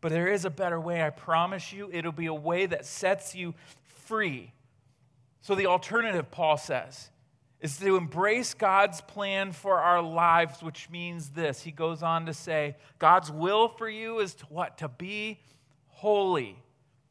But 0.00 0.12
there 0.12 0.28
is 0.28 0.44
a 0.44 0.50
better 0.50 0.80
way, 0.80 1.02
I 1.02 1.10
promise 1.10 1.72
you. 1.72 1.90
It'll 1.92 2.12
be 2.12 2.26
a 2.26 2.34
way 2.34 2.66
that 2.66 2.86
sets 2.86 3.34
you 3.34 3.54
free. 4.04 4.52
So, 5.40 5.54
the 5.54 5.66
alternative, 5.66 6.30
Paul 6.30 6.56
says, 6.56 7.10
is 7.60 7.78
to 7.78 7.96
embrace 7.96 8.52
God's 8.54 9.00
plan 9.00 9.52
for 9.52 9.80
our 9.80 10.02
lives, 10.02 10.62
which 10.62 10.90
means 10.90 11.30
this. 11.30 11.62
He 11.62 11.70
goes 11.70 12.02
on 12.02 12.26
to 12.26 12.34
say, 12.34 12.76
God's 12.98 13.30
will 13.30 13.68
for 13.68 13.88
you 13.88 14.18
is 14.18 14.34
to 14.34 14.46
what? 14.46 14.78
To 14.78 14.88
be 14.88 15.40
holy. 15.88 16.62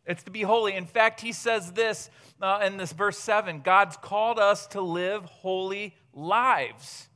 It's 0.05 0.23
to 0.23 0.31
be 0.31 0.43
holy. 0.43 0.75
In 0.75 0.85
fact, 0.85 1.21
he 1.21 1.31
says 1.31 1.71
this 1.71 2.09
uh, 2.41 2.61
in 2.63 2.77
this 2.77 2.93
verse 2.93 3.17
7 3.17 3.61
God's 3.61 3.97
called 3.97 4.37
us 4.37 4.67
to 4.67 4.81
live 4.81 5.23
holy 5.25 5.95
lives. 6.13 7.09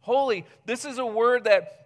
Holy. 0.00 0.46
This 0.64 0.84
is 0.84 0.98
a 0.98 1.06
word 1.06 1.44
that 1.44 1.81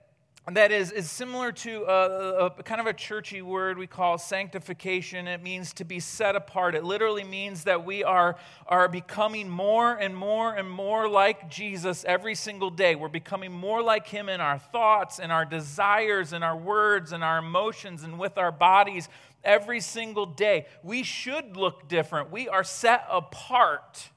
that 0.54 0.70
is, 0.70 0.92
is 0.92 1.10
similar 1.10 1.50
to 1.50 1.82
a, 1.88 2.46
a, 2.46 2.50
kind 2.62 2.80
of 2.80 2.86
a 2.86 2.92
churchy 2.92 3.42
word 3.42 3.78
we 3.78 3.88
call 3.88 4.16
sanctification. 4.16 5.26
It 5.26 5.42
means 5.42 5.72
to 5.74 5.84
be 5.84 5.98
set 5.98 6.36
apart. 6.36 6.76
It 6.76 6.84
literally 6.84 7.24
means 7.24 7.64
that 7.64 7.84
we 7.84 8.04
are, 8.04 8.36
are 8.68 8.86
becoming 8.86 9.48
more 9.48 9.94
and 9.94 10.16
more 10.16 10.54
and 10.54 10.70
more 10.70 11.08
like 11.08 11.50
Jesus 11.50 12.04
every 12.06 12.36
single 12.36 12.70
day. 12.70 12.94
We're 12.94 13.08
becoming 13.08 13.50
more 13.50 13.82
like 13.82 14.06
Him 14.06 14.28
in 14.28 14.40
our 14.40 14.56
thoughts 14.56 15.18
and 15.18 15.32
our 15.32 15.44
desires 15.44 16.32
and 16.32 16.44
our 16.44 16.56
words 16.56 17.10
and 17.10 17.24
our 17.24 17.38
emotions 17.38 18.04
and 18.04 18.16
with 18.16 18.38
our 18.38 18.52
bodies 18.52 19.08
every 19.42 19.80
single 19.80 20.26
day. 20.26 20.66
We 20.84 21.02
should 21.02 21.56
look 21.56 21.88
different. 21.88 22.30
We 22.30 22.48
are 22.48 22.62
set 22.62 23.04
apart. 23.10 24.10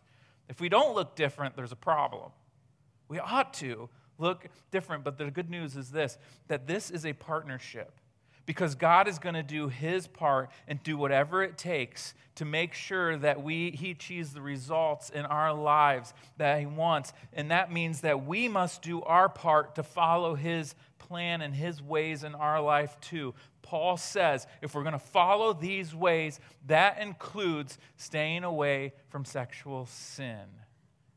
If 0.48 0.62
we 0.62 0.69
don't 0.69 0.93
look 0.93 1.15
different, 1.15 1.55
there's 1.55 1.71
a 1.71 1.75
problem. 1.75 2.29
We 3.07 3.17
ought 3.17 3.51
to 3.55 3.89
look 4.20 4.48
different. 4.72 5.04
But 5.04 5.18
the 5.18 5.32
good 5.32 5.50
news 5.50 5.76
is 5.76 5.92
this 5.92 6.18
that 6.48 6.68
this 6.68 6.92
is 6.92 7.06
a 7.06 7.14
partnership. 7.14 8.00
Because 8.46 8.74
God 8.74 9.08
is 9.08 9.20
going 9.20 9.36
to 9.36 9.44
do 9.44 9.68
his 9.68 10.08
part 10.08 10.50
and 10.68 10.82
do 10.82 10.98
whatever 10.98 11.44
it 11.44 11.56
takes 11.56 12.16
to 12.34 12.46
make 12.46 12.74
sure 12.74 13.16
that 13.18 13.44
we 13.44 13.70
he 13.72 13.92
achieves 13.92 14.34
the 14.34 14.42
results 14.42 15.12
in 15.12 15.26
our 15.26 15.54
lives 15.54 16.16
that 16.38 16.60
he 16.60 16.66
wants. 16.66 17.14
And 17.32 17.52
that 17.52 17.72
means 17.72 18.02
that 18.02 18.26
we 18.26 18.48
must 18.48 18.82
do 18.82 19.04
our 19.04 19.30
part 19.30 19.76
to 19.76 19.84
follow 19.84 20.34
his 20.34 20.74
plan 20.98 21.42
and 21.42 21.54
his 21.54 21.82
ways 21.82 22.24
in 22.24 22.34
our 22.34 22.60
life 22.60 23.00
too. 23.02 23.36
Paul 23.62 23.98
says 23.98 24.48
if 24.64 24.74
we're 24.74 24.84
going 24.84 24.94
to 24.94 25.00
follow 25.00 25.54
these 25.54 25.94
ways 25.94 26.40
that 26.66 27.00
includes 27.00 27.78
staying 27.98 28.44
away 28.44 28.94
from 29.10 29.26
sexual 29.26 29.86
sin. 29.86 30.46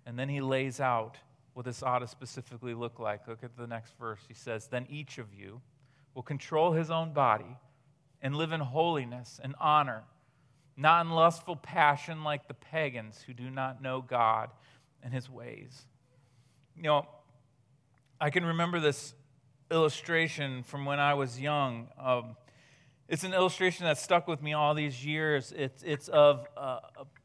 And 0.04 0.18
then 0.18 0.28
he 0.28 0.40
lays 0.40 0.80
out 0.80 1.16
what 1.54 1.64
this 1.66 1.82
ought 1.82 2.00
to 2.00 2.08
specifically 2.08 2.74
look 2.74 2.98
like. 2.98 3.28
Look 3.28 3.44
at 3.44 3.56
the 3.56 3.66
next 3.66 3.98
verse. 3.98 4.20
He 4.26 4.34
says, 4.34 4.66
Then 4.66 4.86
each 4.88 5.18
of 5.18 5.34
you 5.34 5.60
will 6.14 6.22
control 6.22 6.72
his 6.72 6.90
own 6.90 7.12
body 7.12 7.56
and 8.20 8.36
live 8.36 8.52
in 8.52 8.60
holiness 8.60 9.40
and 9.42 9.54
honor, 9.60 10.04
not 10.76 11.04
in 11.04 11.12
lustful 11.12 11.56
passion 11.56 12.24
like 12.24 12.48
the 12.48 12.54
pagans 12.54 13.22
who 13.26 13.34
do 13.34 13.50
not 13.50 13.82
know 13.82 14.00
God 14.00 14.50
and 15.02 15.12
his 15.12 15.28
ways. 15.28 15.86
You 16.76 16.84
know, 16.84 17.06
I 18.20 18.30
can 18.30 18.44
remember 18.44 18.80
this 18.80 19.14
illustration 19.70 20.62
from 20.62 20.84
when 20.84 21.00
I 21.00 21.14
was 21.14 21.40
young. 21.40 21.88
Um, 21.98 22.36
it's 23.08 23.24
an 23.24 23.34
illustration 23.34 23.84
that 23.84 23.98
stuck 23.98 24.28
with 24.28 24.42
me 24.42 24.52
all 24.52 24.74
these 24.74 25.04
years. 25.04 25.52
It's, 25.54 25.82
it's 25.82 26.08
of 26.08 26.46
a, 26.56 26.78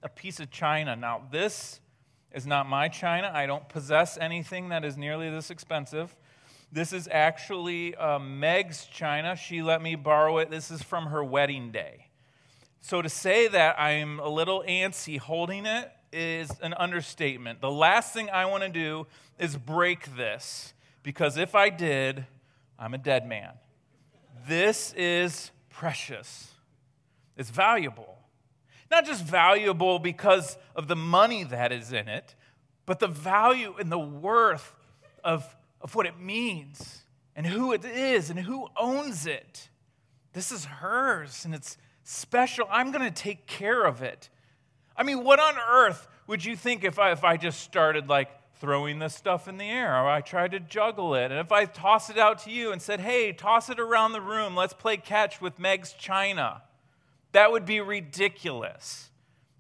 a 0.04 0.10
piece 0.10 0.40
of 0.40 0.50
china. 0.50 0.96
Now, 0.96 1.22
this 1.32 1.80
is 2.34 2.46
not 2.46 2.68
my 2.68 2.88
china. 2.88 3.32
I 3.34 3.46
don't 3.46 3.68
possess 3.70 4.18
anything 4.18 4.70
that 4.70 4.84
is 4.86 4.98
nearly 4.98 5.30
this 5.30 5.50
expensive. 5.50 6.16
This 6.72 6.92
is 6.92 7.08
actually 7.12 7.96
uh, 7.96 8.20
Meg's 8.20 8.86
china. 8.86 9.36
She 9.36 9.62
let 9.62 9.82
me 9.82 9.96
borrow 9.96 10.38
it. 10.40 10.50
This 10.50 10.70
is 10.70 10.84
from 10.84 11.08
her 11.08 11.24
wedding 11.24 11.72
day. 11.72 12.08
So 12.82 13.02
to 13.02 13.10
say 13.10 13.48
that 13.48 13.80
I'm 13.80 14.20
a 14.20 14.30
little 14.30 14.64
antsy 14.68 15.18
holding 15.18 15.66
it 15.66 15.92
is 16.12 16.52
an 16.62 16.74
understatement. 16.74 17.62
The 17.62 17.72
last 17.72 18.14
thing 18.14 18.30
I 18.30 18.46
want 18.46 18.64
to 18.64 18.70
do 18.70 19.08
is 19.40 19.56
break 19.56 20.16
this 20.16 20.74
because 21.04 21.38
if 21.38 21.56
I 21.56 21.70
did, 21.70 22.26
I'm 22.80 22.94
a 22.94 22.98
dead 22.98 23.28
man. 23.28 23.54
this 24.48 24.94
is 24.94 25.52
precious. 25.70 26.52
It's 27.36 27.50
valuable. 27.50 28.17
Not 28.90 29.06
just 29.06 29.24
valuable 29.24 30.00
because 30.00 30.58
of 30.76 30.88
the 30.88 30.96
money 30.96 31.44
that 31.44 31.72
is 31.72 31.92
in 31.92 32.08
it, 32.08 32.36
but 32.86 33.00
the 33.00 33.08
value 33.08 33.76
and 33.80 33.92
the 33.92 34.00
worth 34.00 34.74
of, 35.24 35.56
of 35.82 35.94
what 35.94 36.06
it 36.06 36.20
means 36.20 37.04
and 37.36 37.46
who 37.46 37.74
it 37.74 37.84
is 37.86 38.30
and 38.30 38.40
who 38.40 38.68
owns 38.78 39.28
it. 39.28 39.70
This 40.34 40.52
is 40.52 40.66
hers 40.66 41.46
and 41.46 41.54
it's 41.54 41.78
special. 42.04 42.68
I'm 42.72 42.92
going 42.92 43.04
to 43.04 43.12
take 43.12 43.46
care 43.46 43.84
of 43.84 44.02
it. 44.02 44.30
I 44.96 45.04
mean, 45.04 45.24
what 45.24 45.40
on 45.40 45.56
earth 45.70 46.08
would 46.26 46.44
you 46.44 46.56
think 46.56 46.84
if 46.84 46.98
I, 46.98 47.12
if 47.12 47.24
I 47.24 47.38
just 47.38 47.60
started 47.62 48.08
like 48.08 48.30
throwing 48.56 49.00
this 49.00 49.14
stuff 49.14 49.48
in 49.48 49.58
the 49.58 49.70
air 49.70 49.94
or 49.94 50.10
I 50.10 50.22
tried 50.22 50.52
to 50.52 50.60
juggle 50.60 51.14
it? 51.16 51.26
And 51.26 51.40
if 51.40 51.52
I 51.52 51.66
toss 51.66 52.10
it 52.10 52.18
out 52.18 52.40
to 52.40 52.52
you 52.52 52.72
and 52.72 52.82
said, 52.82 53.00
hey, 53.00 53.34
toss 53.34 53.70
it 53.70 53.80
around 53.80 54.14
the 54.14 54.22
room, 54.22 54.56
let's 54.56 54.74
play 54.74 54.98
catch 54.98 55.42
with 55.42 55.60
Meg's 55.60 55.94
China, 55.94 56.64
that 57.38 57.52
would 57.52 57.68
be 57.68 57.82
ridiculous. 57.82 59.12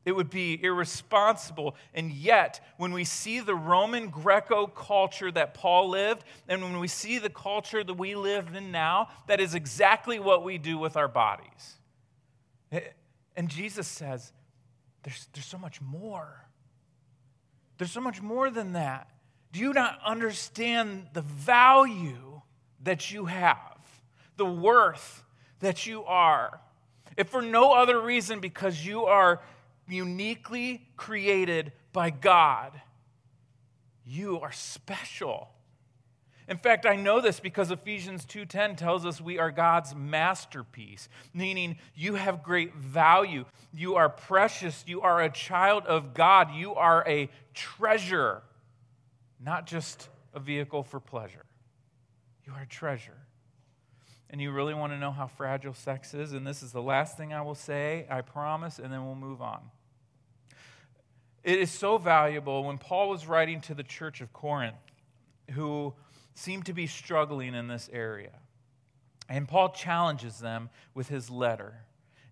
It 0.03 0.15
would 0.15 0.31
be 0.31 0.59
irresponsible. 0.63 1.75
And 1.93 2.11
yet, 2.11 2.59
when 2.77 2.91
we 2.91 3.03
see 3.03 3.39
the 3.39 3.53
Roman 3.53 4.09
Greco 4.09 4.65
culture 4.65 5.31
that 5.31 5.53
Paul 5.53 5.89
lived, 5.89 6.23
and 6.47 6.63
when 6.63 6.79
we 6.79 6.87
see 6.87 7.19
the 7.19 7.29
culture 7.29 7.83
that 7.83 7.93
we 7.93 8.15
live 8.15 8.55
in 8.55 8.71
now, 8.71 9.09
that 9.27 9.39
is 9.39 9.53
exactly 9.53 10.17
what 10.17 10.43
we 10.43 10.57
do 10.57 10.79
with 10.79 10.97
our 10.97 11.07
bodies. 11.07 11.75
Eh, 12.71 12.79
and 13.35 13.47
Jesus 13.47 13.87
says, 13.87 14.33
there's, 15.03 15.27
there's 15.33 15.45
so 15.45 15.59
much 15.59 15.79
more. 15.79 16.47
There's 17.77 17.91
so 17.91 18.01
much 18.01 18.23
more 18.23 18.49
than 18.49 18.73
that. 18.73 19.07
Do 19.51 19.59
you 19.59 19.71
not 19.71 19.99
understand 20.03 21.09
the 21.13 21.21
value 21.21 22.41
that 22.81 23.11
you 23.11 23.25
have, 23.25 23.77
the 24.35 24.45
worth 24.45 25.23
that 25.59 25.85
you 25.85 26.05
are? 26.05 26.59
If 27.17 27.29
for 27.29 27.41
no 27.41 27.73
other 27.73 27.99
reason, 27.99 28.39
because 28.39 28.85
you 28.85 29.05
are 29.05 29.41
uniquely 29.87 30.87
created 30.95 31.71
by 31.91 32.09
God. 32.09 32.79
You 34.05 34.39
are 34.39 34.51
special. 34.51 35.49
In 36.47 36.57
fact, 36.57 36.85
I 36.85 36.95
know 36.95 37.19
this 37.19 37.41
because 37.41 37.71
Ephesians 37.71 38.25
2:10 38.25 38.77
tells 38.77 39.05
us 39.05 39.19
we 39.19 39.37
are 39.37 39.51
God's 39.51 39.93
masterpiece, 39.93 41.09
meaning 41.33 41.77
you 41.93 42.15
have 42.15 42.41
great 42.41 42.73
value. 42.75 43.45
You 43.73 43.95
are 43.95 44.07
precious. 44.07 44.85
You 44.87 45.01
are 45.01 45.21
a 45.21 45.29
child 45.29 45.85
of 45.87 46.13
God. 46.13 46.51
You 46.51 46.73
are 46.75 47.03
a 47.05 47.29
treasure, 47.53 48.43
not 49.39 49.65
just 49.65 50.09
a 50.33 50.39
vehicle 50.39 50.83
for 50.83 51.01
pleasure. 51.01 51.45
You 52.45 52.53
are 52.53 52.61
a 52.61 52.67
treasure. 52.67 53.26
And 54.29 54.41
you 54.41 54.51
really 54.51 54.73
want 54.73 54.91
to 54.93 54.97
know 54.97 55.11
how 55.11 55.27
fragile 55.27 55.73
sex 55.73 56.13
is, 56.13 56.33
and 56.33 56.45
this 56.45 56.61
is 56.61 56.71
the 56.71 56.81
last 56.81 57.15
thing 57.15 57.33
I 57.33 57.41
will 57.41 57.55
say, 57.55 58.05
I 58.09 58.21
promise, 58.21 58.77
and 58.77 58.91
then 58.91 59.05
we'll 59.05 59.15
move 59.15 59.41
on. 59.41 59.61
It 61.43 61.59
is 61.59 61.71
so 61.71 61.97
valuable 61.97 62.65
when 62.65 62.77
Paul 62.77 63.07
was 63.09 63.25
writing 63.25 63.61
to 63.61 63.73
the 63.73 63.83
church 63.83 64.19
of 64.19 64.33
Corinth, 64.33 64.75
who 65.51 65.93
seemed 66.33 66.65
to 66.65 66.73
be 66.73 66.87
struggling 66.87 67.55
in 67.55 67.69
this 67.69 67.89
area. 67.93 68.33
And 69.29 69.47
Paul 69.47 69.69
challenges 69.69 70.39
them 70.39 70.69
with 70.93 71.07
his 71.07 71.29
letter. 71.29 71.75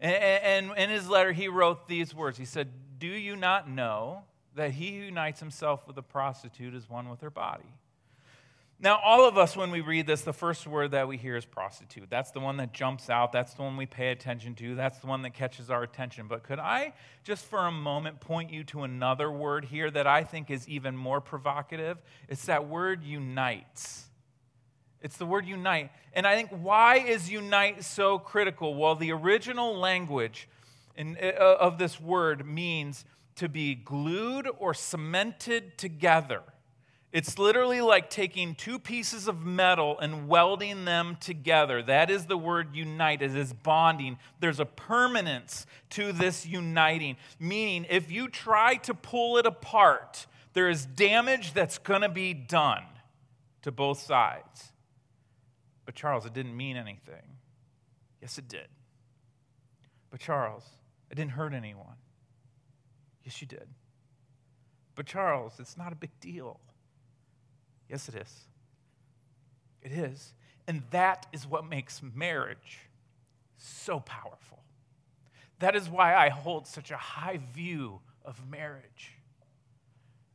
And 0.01 0.71
in 0.77 0.89
his 0.89 1.07
letter, 1.07 1.31
he 1.31 1.47
wrote 1.47 1.87
these 1.87 2.13
words 2.13 2.37
He 2.37 2.45
said, 2.45 2.69
Do 2.99 3.07
you 3.07 3.35
not 3.35 3.69
know 3.69 4.23
that 4.55 4.71
he 4.71 4.97
who 4.97 5.05
unites 5.05 5.39
himself 5.39 5.87
with 5.87 5.97
a 5.97 6.03
prostitute 6.03 6.73
is 6.73 6.89
one 6.89 7.09
with 7.09 7.21
her 7.21 7.29
body? 7.29 7.73
Now, 8.77 8.99
all 9.03 9.25
of 9.25 9.37
us, 9.37 9.55
when 9.55 9.71
we 9.71 9.79
read 9.79 10.05
this, 10.05 10.21
the 10.21 10.33
first 10.33 10.67
word 10.67 10.91
that 10.91 11.07
we 11.07 11.15
hear 11.15 11.37
is 11.37 11.45
prostitute. 11.45 12.09
That's 12.09 12.31
the 12.31 12.41
one 12.41 12.57
that 12.57 12.73
jumps 12.73 13.09
out. 13.09 13.31
That's 13.31 13.53
the 13.53 13.61
one 13.61 13.77
we 13.77 13.85
pay 13.85 14.11
attention 14.11 14.53
to. 14.55 14.75
That's 14.75 14.99
the 14.99 15.07
one 15.07 15.21
that 15.21 15.33
catches 15.33 15.69
our 15.69 15.81
attention. 15.81 16.27
But 16.27 16.43
could 16.43 16.59
I 16.59 16.93
just 17.23 17.45
for 17.45 17.67
a 17.67 17.71
moment 17.71 18.19
point 18.19 18.51
you 18.51 18.65
to 18.65 18.83
another 18.83 19.31
word 19.31 19.65
here 19.65 19.89
that 19.89 20.07
I 20.07 20.25
think 20.25 20.51
is 20.51 20.67
even 20.67 20.97
more 20.97 21.21
provocative? 21.21 21.97
It's 22.27 22.45
that 22.45 22.67
word 22.67 23.01
unites. 23.01 24.05
It's 25.01 25.15
the 25.15 25.25
word 25.25 25.45
unite. 25.45 25.89
And 26.11 26.27
I 26.27 26.35
think 26.35 26.49
why 26.49 26.97
is 26.97 27.31
unite 27.31 27.85
so 27.85 28.19
critical? 28.19 28.75
Well, 28.75 28.95
the 28.95 29.13
original 29.13 29.77
language 29.77 30.49
in, 30.97 31.17
uh, 31.21 31.55
of 31.59 31.77
this 31.77 32.01
word 32.01 32.45
means 32.45 33.05
to 33.35 33.47
be 33.47 33.73
glued 33.73 34.49
or 34.59 34.73
cemented 34.73 35.77
together. 35.77 36.41
It's 37.15 37.39
literally 37.39 37.79
like 37.79 38.09
taking 38.09 38.55
two 38.55 38.77
pieces 38.77 39.29
of 39.29 39.45
metal 39.45 39.97
and 39.97 40.27
welding 40.27 40.83
them 40.83 41.15
together. 41.21 41.81
That 41.81 42.09
is 42.09 42.25
the 42.25 42.37
word 42.37 42.75
unite, 42.75 43.21
it 43.21 43.33
is 43.33 43.53
bonding. 43.53 44.17
There's 44.41 44.59
a 44.59 44.65
permanence 44.65 45.65
to 45.91 46.11
this 46.11 46.45
uniting, 46.45 47.15
meaning 47.39 47.85
if 47.89 48.11
you 48.11 48.27
try 48.27 48.75
to 48.75 48.93
pull 48.93 49.37
it 49.37 49.45
apart, 49.45 50.27
there 50.51 50.67
is 50.67 50.85
damage 50.85 51.53
that's 51.53 51.77
going 51.77 52.01
to 52.01 52.09
be 52.09 52.33
done 52.33 52.83
to 53.61 53.71
both 53.71 54.01
sides. 54.01 54.73
But 55.85 55.95
Charles, 55.95 56.25
it 56.25 56.33
didn't 56.33 56.57
mean 56.57 56.75
anything. 56.75 57.37
Yes, 58.21 58.37
it 58.37 58.49
did. 58.49 58.67
But 60.09 60.19
Charles, 60.19 60.65
it 61.09 61.15
didn't 61.15 61.31
hurt 61.31 61.53
anyone. 61.53 61.95
Yes, 63.23 63.39
you 63.39 63.47
did. 63.47 63.69
But 64.95 65.05
Charles, 65.05 65.53
it's 65.59 65.77
not 65.77 65.93
a 65.93 65.95
big 65.95 66.11
deal. 66.19 66.59
Yes, 67.89 68.09
it 68.09 68.15
is. 68.15 68.33
It 69.81 69.91
is. 69.91 70.33
And 70.67 70.81
that 70.91 71.27
is 71.31 71.45
what 71.45 71.69
makes 71.69 72.01
marriage 72.01 72.79
so 73.57 73.99
powerful. 73.99 74.63
That 75.59 75.75
is 75.75 75.89
why 75.89 76.15
I 76.15 76.29
hold 76.29 76.67
such 76.67 76.91
a 76.91 76.97
high 76.97 77.39
view 77.53 78.01
of 78.23 78.49
marriage. 78.49 79.13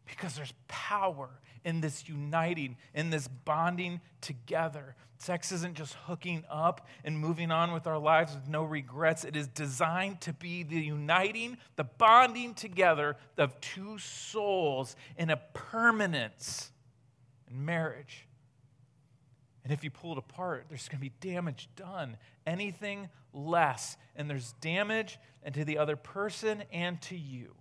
Because 0.07 0.35
there's 0.35 0.55
power 0.69 1.29
in 1.65 1.81
this 1.81 2.09
uniting, 2.09 2.77
in 2.95 3.11
this 3.11 3.29
bonding 3.29 4.01
together. 4.21 4.95
Sex 5.19 5.53
isn't 5.53 5.75
just 5.75 5.95
hooking 6.07 6.45
up 6.49 6.87
and 7.05 7.19
moving 7.19 7.51
on 7.51 7.73
with 7.73 7.87
our 7.87 7.99
lives 7.99 8.35
with 8.35 8.49
no 8.49 8.65
regrets. 8.65 9.25
It 9.25 9.37
is 9.37 9.49
designed 9.49 10.23
to 10.23 10.33
be 10.33 10.63
the 10.63 10.81
uniting, 10.81 11.59
the 11.77 11.85
bonding 11.85 12.55
together 12.55 13.17
of 13.37 13.61
two 13.61 13.99
souls 13.99 14.97
in 15.19 15.29
a 15.29 15.37
permanence 15.37 16.71
and 17.51 17.67
marriage. 17.67 18.27
And 19.63 19.73
if 19.73 19.85
you 19.85 19.91
pull 19.91 20.13
it 20.13 20.19
apart, 20.19 20.67
there's 20.69 20.89
going 20.89 20.99
to 20.99 21.11
be 21.11 21.13
damage 21.21 21.69
done. 21.77 22.17
Anything 22.47 23.09
less, 23.33 23.97
and 24.17 24.29
there's 24.29 24.55
damage 24.61 25.19
and 25.43 25.55
to 25.55 25.65
the 25.65 25.79
other 25.79 25.97
person 25.97 26.65
and 26.73 27.01
to 27.03 27.17
you. 27.17 27.55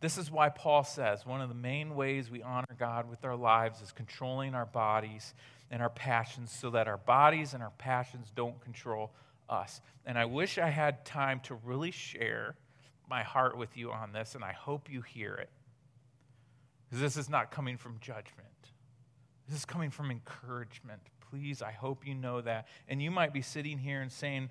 This 0.00 0.16
is 0.16 0.30
why 0.30 0.48
Paul 0.48 0.82
says 0.82 1.26
one 1.26 1.42
of 1.42 1.50
the 1.50 1.54
main 1.54 1.94
ways 1.94 2.30
we 2.30 2.42
honor 2.42 2.74
God 2.78 3.08
with 3.10 3.24
our 3.24 3.36
lives 3.36 3.82
is 3.82 3.92
controlling 3.92 4.54
our 4.54 4.64
bodies 4.64 5.34
and 5.70 5.82
our 5.82 5.90
passions 5.90 6.50
so 6.50 6.70
that 6.70 6.88
our 6.88 6.96
bodies 6.96 7.52
and 7.52 7.62
our 7.62 7.72
passions 7.76 8.32
don't 8.34 8.58
control 8.62 9.12
us. 9.48 9.82
And 10.06 10.18
I 10.18 10.24
wish 10.24 10.56
I 10.56 10.70
had 10.70 11.04
time 11.04 11.40
to 11.40 11.54
really 11.54 11.90
share 11.90 12.54
my 13.10 13.22
heart 13.22 13.58
with 13.58 13.76
you 13.76 13.92
on 13.92 14.12
this, 14.12 14.34
and 14.34 14.42
I 14.42 14.52
hope 14.52 14.90
you 14.90 15.02
hear 15.02 15.34
it. 15.34 15.50
This 16.90 17.16
is 17.16 17.28
not 17.28 17.50
coming 17.50 17.76
from 17.76 17.98
judgment, 18.00 18.48
this 19.48 19.58
is 19.58 19.64
coming 19.64 19.90
from 19.90 20.10
encouragement. 20.10 21.00
Please, 21.30 21.62
I 21.62 21.70
hope 21.70 22.04
you 22.04 22.14
know 22.14 22.40
that. 22.40 22.66
And 22.88 23.00
you 23.00 23.12
might 23.12 23.32
be 23.32 23.40
sitting 23.40 23.78
here 23.78 24.02
and 24.02 24.10
saying, 24.10 24.48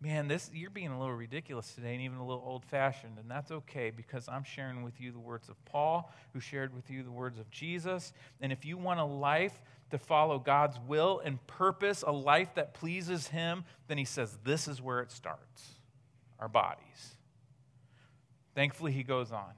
man, 0.00 0.28
this 0.28 0.48
you're 0.54 0.70
being 0.70 0.92
a 0.92 0.98
little 0.98 1.14
ridiculous 1.14 1.74
today 1.74 1.92
and 1.92 2.02
even 2.02 2.18
a 2.18 2.24
little 2.24 2.44
old-fashioned, 2.46 3.18
and 3.18 3.28
that's 3.28 3.50
okay 3.50 3.90
because 3.90 4.28
I'm 4.28 4.44
sharing 4.44 4.84
with 4.84 5.00
you 5.00 5.10
the 5.10 5.18
words 5.18 5.48
of 5.48 5.62
Paul, 5.64 6.12
who 6.32 6.38
shared 6.38 6.72
with 6.72 6.88
you 6.88 7.02
the 7.02 7.10
words 7.10 7.40
of 7.40 7.50
Jesus. 7.50 8.12
And 8.40 8.52
if 8.52 8.64
you 8.64 8.78
want 8.78 9.00
a 9.00 9.04
life 9.04 9.60
to 9.90 9.98
follow 9.98 10.38
God's 10.38 10.78
will 10.86 11.20
and 11.24 11.44
purpose, 11.48 12.04
a 12.06 12.12
life 12.12 12.54
that 12.54 12.74
pleases 12.74 13.26
him, 13.26 13.64
then 13.88 13.98
he 13.98 14.04
says 14.04 14.38
this 14.44 14.68
is 14.68 14.80
where 14.80 15.00
it 15.00 15.10
starts. 15.10 15.74
Our 16.38 16.48
bodies. 16.48 17.16
Thankfully, 18.54 18.92
he 18.92 19.02
goes 19.02 19.32
on. 19.32 19.52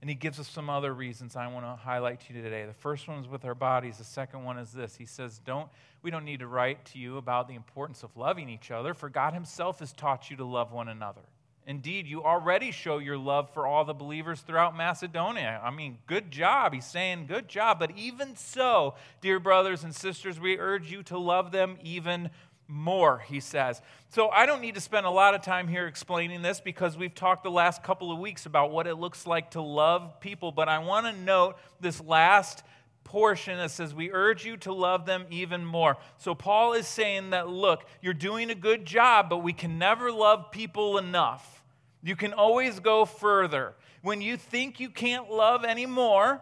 And 0.00 0.08
he 0.08 0.14
gives 0.14 0.38
us 0.38 0.48
some 0.48 0.70
other 0.70 0.94
reasons 0.94 1.34
I 1.34 1.48
want 1.48 1.66
to 1.66 1.74
highlight 1.74 2.20
to 2.26 2.32
you 2.32 2.40
today. 2.40 2.64
The 2.66 2.72
first 2.72 3.08
one 3.08 3.18
is 3.18 3.26
with 3.26 3.44
our 3.44 3.54
bodies. 3.54 3.98
The 3.98 4.04
second 4.04 4.44
one 4.44 4.56
is 4.58 4.72
this. 4.72 4.96
He 4.96 5.06
says, 5.06 5.40
Don't 5.44 5.68
we 6.02 6.10
don't 6.10 6.24
need 6.24 6.40
to 6.40 6.46
write 6.46 6.84
to 6.86 6.98
you 6.98 7.16
about 7.16 7.48
the 7.48 7.54
importance 7.54 8.02
of 8.02 8.16
loving 8.16 8.48
each 8.48 8.70
other, 8.70 8.94
for 8.94 9.08
God 9.08 9.34
Himself 9.34 9.80
has 9.80 9.92
taught 9.92 10.30
you 10.30 10.36
to 10.36 10.44
love 10.44 10.72
one 10.72 10.88
another. 10.88 11.22
Indeed, 11.66 12.06
you 12.06 12.24
already 12.24 12.70
show 12.70 12.96
your 12.96 13.18
love 13.18 13.52
for 13.52 13.66
all 13.66 13.84
the 13.84 13.92
believers 13.92 14.40
throughout 14.40 14.74
Macedonia. 14.74 15.60
I 15.62 15.70
mean, 15.70 15.98
good 16.06 16.30
job. 16.30 16.72
He's 16.72 16.86
saying, 16.86 17.26
good 17.26 17.46
job. 17.46 17.78
But 17.78 17.90
even 17.94 18.36
so, 18.36 18.94
dear 19.20 19.38
brothers 19.38 19.84
and 19.84 19.94
sisters, 19.94 20.40
we 20.40 20.56
urge 20.56 20.90
you 20.90 21.02
to 21.04 21.18
love 21.18 21.52
them 21.52 21.76
even 21.82 22.30
more, 22.68 23.18
he 23.18 23.40
says. 23.40 23.80
So 24.10 24.28
I 24.28 24.46
don't 24.46 24.60
need 24.60 24.74
to 24.74 24.80
spend 24.80 25.06
a 25.06 25.10
lot 25.10 25.34
of 25.34 25.42
time 25.42 25.66
here 25.66 25.86
explaining 25.86 26.42
this 26.42 26.60
because 26.60 26.96
we've 26.96 27.14
talked 27.14 27.42
the 27.42 27.50
last 27.50 27.82
couple 27.82 28.12
of 28.12 28.18
weeks 28.18 28.46
about 28.46 28.70
what 28.70 28.86
it 28.86 28.96
looks 28.96 29.26
like 29.26 29.52
to 29.52 29.62
love 29.62 30.20
people. 30.20 30.52
But 30.52 30.68
I 30.68 30.78
want 30.78 31.06
to 31.06 31.22
note 31.22 31.56
this 31.80 32.00
last 32.00 32.62
portion 33.04 33.56
that 33.56 33.70
says, 33.70 33.94
We 33.94 34.12
urge 34.12 34.44
you 34.44 34.58
to 34.58 34.72
love 34.72 35.06
them 35.06 35.24
even 35.30 35.64
more. 35.64 35.96
So 36.18 36.34
Paul 36.34 36.74
is 36.74 36.86
saying 36.86 37.30
that, 37.30 37.48
look, 37.48 37.86
you're 38.02 38.14
doing 38.14 38.50
a 38.50 38.54
good 38.54 38.84
job, 38.84 39.30
but 39.30 39.38
we 39.38 39.54
can 39.54 39.78
never 39.78 40.12
love 40.12 40.50
people 40.50 40.98
enough. 40.98 41.64
You 42.02 42.16
can 42.16 42.34
always 42.34 42.80
go 42.80 43.06
further. 43.06 43.74
When 44.02 44.20
you 44.20 44.36
think 44.36 44.78
you 44.78 44.90
can't 44.90 45.30
love 45.30 45.64
anymore, 45.64 46.40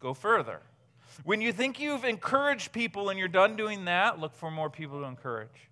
go 0.00 0.14
further. 0.14 0.60
When 1.24 1.40
you 1.40 1.52
think 1.52 1.80
you've 1.80 2.04
encouraged 2.04 2.72
people 2.72 3.08
and 3.08 3.18
you're 3.18 3.28
done 3.28 3.56
doing 3.56 3.84
that, 3.86 4.18
look 4.18 4.34
for 4.34 4.50
more 4.50 4.70
people 4.70 5.00
to 5.00 5.06
encourage. 5.06 5.70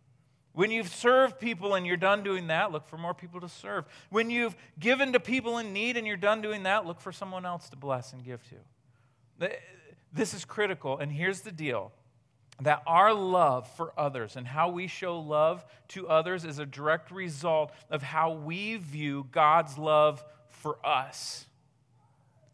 When 0.52 0.70
you've 0.70 0.88
served 0.88 1.38
people 1.38 1.74
and 1.74 1.86
you're 1.86 1.96
done 1.96 2.22
doing 2.22 2.48
that, 2.48 2.72
look 2.72 2.88
for 2.88 2.98
more 2.98 3.14
people 3.14 3.40
to 3.40 3.48
serve. 3.48 3.84
When 4.10 4.30
you've 4.30 4.56
given 4.78 5.12
to 5.12 5.20
people 5.20 5.58
in 5.58 5.72
need 5.72 5.96
and 5.96 6.06
you're 6.06 6.16
done 6.16 6.42
doing 6.42 6.64
that, 6.64 6.86
look 6.86 7.00
for 7.00 7.12
someone 7.12 7.46
else 7.46 7.68
to 7.70 7.76
bless 7.76 8.12
and 8.12 8.24
give 8.24 8.40
to. 8.48 9.50
This 10.12 10.34
is 10.34 10.44
critical, 10.44 10.98
and 10.98 11.12
here's 11.12 11.42
the 11.42 11.52
deal 11.52 11.92
that 12.60 12.82
our 12.86 13.14
love 13.14 13.66
for 13.74 13.92
others 13.96 14.36
and 14.36 14.46
how 14.46 14.68
we 14.68 14.86
show 14.86 15.18
love 15.18 15.64
to 15.88 16.06
others 16.08 16.44
is 16.44 16.58
a 16.58 16.66
direct 16.66 17.10
result 17.10 17.72
of 17.88 18.02
how 18.02 18.32
we 18.32 18.76
view 18.76 19.26
God's 19.32 19.78
love 19.78 20.22
for 20.48 20.76
us. 20.84 21.46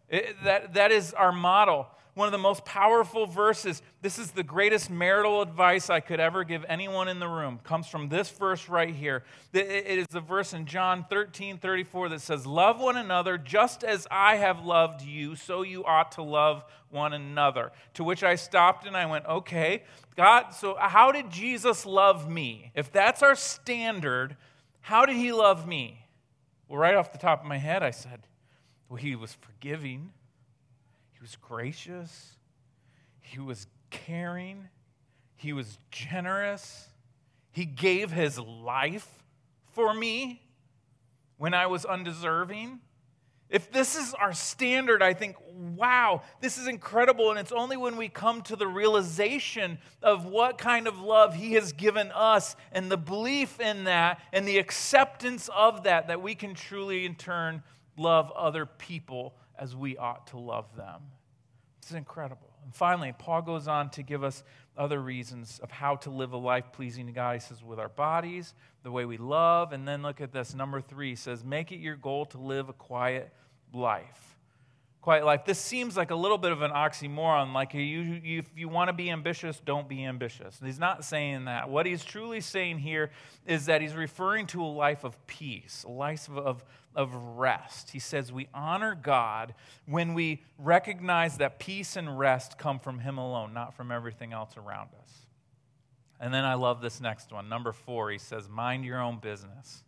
It, 0.08 0.36
that, 0.44 0.74
that 0.74 0.92
is 0.92 1.12
our 1.12 1.32
model 1.32 1.88
one 2.16 2.26
of 2.26 2.32
the 2.32 2.38
most 2.38 2.64
powerful 2.64 3.26
verses. 3.26 3.82
This 4.00 4.18
is 4.18 4.30
the 4.30 4.42
greatest 4.42 4.88
marital 4.88 5.42
advice 5.42 5.90
I 5.90 6.00
could 6.00 6.18
ever 6.18 6.44
give 6.44 6.64
anyone 6.66 7.08
in 7.08 7.18
the 7.18 7.28
room. 7.28 7.60
Comes 7.62 7.88
from 7.88 8.08
this 8.08 8.30
verse 8.30 8.70
right 8.70 8.94
here. 8.94 9.22
It 9.52 9.98
is 9.98 10.06
the 10.08 10.22
verse 10.22 10.54
in 10.54 10.64
John 10.64 11.04
13, 11.10 11.58
34 11.58 12.08
that 12.08 12.22
says, 12.22 12.46
Love 12.46 12.80
one 12.80 12.96
another 12.96 13.36
just 13.36 13.84
as 13.84 14.06
I 14.10 14.36
have 14.36 14.64
loved 14.64 15.02
you, 15.02 15.36
so 15.36 15.60
you 15.60 15.84
ought 15.84 16.12
to 16.12 16.22
love 16.22 16.64
one 16.88 17.12
another. 17.12 17.70
To 17.94 18.04
which 18.04 18.24
I 18.24 18.36
stopped 18.36 18.86
and 18.86 18.96
I 18.96 19.04
went, 19.04 19.26
Okay, 19.26 19.82
God, 20.16 20.54
so 20.54 20.74
how 20.80 21.12
did 21.12 21.28
Jesus 21.30 21.84
love 21.84 22.30
me? 22.30 22.72
If 22.74 22.90
that's 22.90 23.22
our 23.22 23.34
standard, 23.34 24.38
how 24.80 25.04
did 25.04 25.16
he 25.16 25.32
love 25.32 25.68
me? 25.68 26.06
Well, 26.66 26.78
right 26.78 26.94
off 26.94 27.12
the 27.12 27.18
top 27.18 27.42
of 27.42 27.46
my 27.46 27.58
head, 27.58 27.82
I 27.82 27.90
said, 27.90 28.26
Well, 28.88 28.96
he 28.96 29.14
was 29.14 29.34
forgiving. 29.34 30.12
Was 31.26 31.34
gracious, 31.34 32.36
he 33.18 33.40
was 33.40 33.66
caring, 33.90 34.68
he 35.34 35.52
was 35.52 35.76
generous. 35.90 36.86
He 37.50 37.64
gave 37.64 38.12
his 38.12 38.38
life 38.38 39.24
for 39.72 39.92
me 39.92 40.40
when 41.36 41.52
I 41.52 41.66
was 41.66 41.84
undeserving. 41.84 42.78
If 43.50 43.72
this 43.72 43.96
is 43.96 44.14
our 44.14 44.32
standard, 44.32 45.02
I 45.02 45.14
think, 45.14 45.34
wow, 45.50 46.22
this 46.40 46.58
is 46.58 46.68
incredible. 46.68 47.30
And 47.30 47.40
it's 47.40 47.50
only 47.50 47.76
when 47.76 47.96
we 47.96 48.08
come 48.08 48.42
to 48.42 48.54
the 48.54 48.68
realization 48.68 49.78
of 50.04 50.26
what 50.26 50.58
kind 50.58 50.86
of 50.86 51.00
love 51.00 51.34
He 51.34 51.54
has 51.54 51.72
given 51.72 52.12
us 52.12 52.54
and 52.70 52.88
the 52.88 52.96
belief 52.96 53.58
in 53.58 53.82
that 53.82 54.20
and 54.32 54.46
the 54.46 54.58
acceptance 54.58 55.50
of 55.52 55.82
that 55.82 56.06
that 56.06 56.22
we 56.22 56.36
can 56.36 56.54
truly, 56.54 57.04
in 57.04 57.16
turn, 57.16 57.64
love 57.96 58.30
other 58.30 58.64
people 58.64 59.34
as 59.58 59.74
we 59.74 59.96
ought 59.96 60.26
to 60.28 60.38
love 60.38 60.76
them. 60.76 61.02
Is 61.86 61.94
incredible. 61.94 62.50
And 62.64 62.74
finally, 62.74 63.14
Paul 63.16 63.42
goes 63.42 63.68
on 63.68 63.90
to 63.90 64.02
give 64.02 64.24
us 64.24 64.42
other 64.76 65.00
reasons 65.00 65.60
of 65.62 65.70
how 65.70 65.96
to 65.96 66.10
live 66.10 66.32
a 66.32 66.36
life 66.36 66.72
pleasing 66.72 67.06
to 67.06 67.12
God. 67.12 67.34
He 67.34 67.40
says, 67.40 67.62
with 67.62 67.78
our 67.78 67.88
bodies, 67.88 68.54
the 68.82 68.90
way 68.90 69.04
we 69.04 69.16
love. 69.16 69.72
And 69.72 69.86
then 69.86 70.02
look 70.02 70.20
at 70.20 70.32
this. 70.32 70.52
Number 70.52 70.80
three 70.80 71.14
says, 71.14 71.44
make 71.44 71.70
it 71.70 71.78
your 71.78 71.94
goal 71.94 72.26
to 72.26 72.38
live 72.38 72.68
a 72.68 72.72
quiet 72.72 73.32
life 73.72 74.35
quiet 75.06 75.24
life. 75.24 75.44
This 75.44 75.60
seems 75.60 75.96
like 75.96 76.10
a 76.10 76.16
little 76.16 76.36
bit 76.36 76.50
of 76.50 76.62
an 76.62 76.72
oxymoron. 76.72 77.54
Like 77.54 77.74
you, 77.74 77.80
you, 77.80 78.40
if 78.40 78.46
you 78.56 78.68
want 78.68 78.88
to 78.88 78.92
be 78.92 79.08
ambitious, 79.08 79.62
don't 79.64 79.88
be 79.88 80.04
ambitious. 80.04 80.58
he's 80.60 80.80
not 80.80 81.04
saying 81.04 81.44
that. 81.44 81.68
What 81.68 81.86
he's 81.86 82.04
truly 82.04 82.40
saying 82.40 82.80
here 82.80 83.12
is 83.46 83.66
that 83.66 83.80
he's 83.80 83.94
referring 83.94 84.48
to 84.48 84.60
a 84.60 84.66
life 84.66 85.04
of 85.04 85.24
peace, 85.28 85.84
a 85.86 85.92
life 85.92 86.28
of, 86.28 86.38
of, 86.38 86.64
of 86.96 87.14
rest. 87.14 87.90
He 87.90 88.00
says 88.00 88.32
we 88.32 88.48
honor 88.52 88.98
God 89.00 89.54
when 89.86 90.12
we 90.12 90.42
recognize 90.58 91.38
that 91.38 91.60
peace 91.60 91.94
and 91.94 92.18
rest 92.18 92.58
come 92.58 92.80
from 92.80 92.98
Him 92.98 93.16
alone, 93.16 93.54
not 93.54 93.76
from 93.76 93.92
everything 93.92 94.32
else 94.32 94.56
around 94.56 94.88
us. 95.00 95.12
And 96.18 96.34
then 96.34 96.42
I 96.42 96.54
love 96.54 96.80
this 96.80 97.00
next 97.00 97.32
one. 97.32 97.48
Number 97.48 97.70
four, 97.70 98.10
he 98.10 98.18
says, 98.18 98.48
mind 98.48 98.84
your 98.84 99.00
own 99.00 99.20
business. 99.20 99.84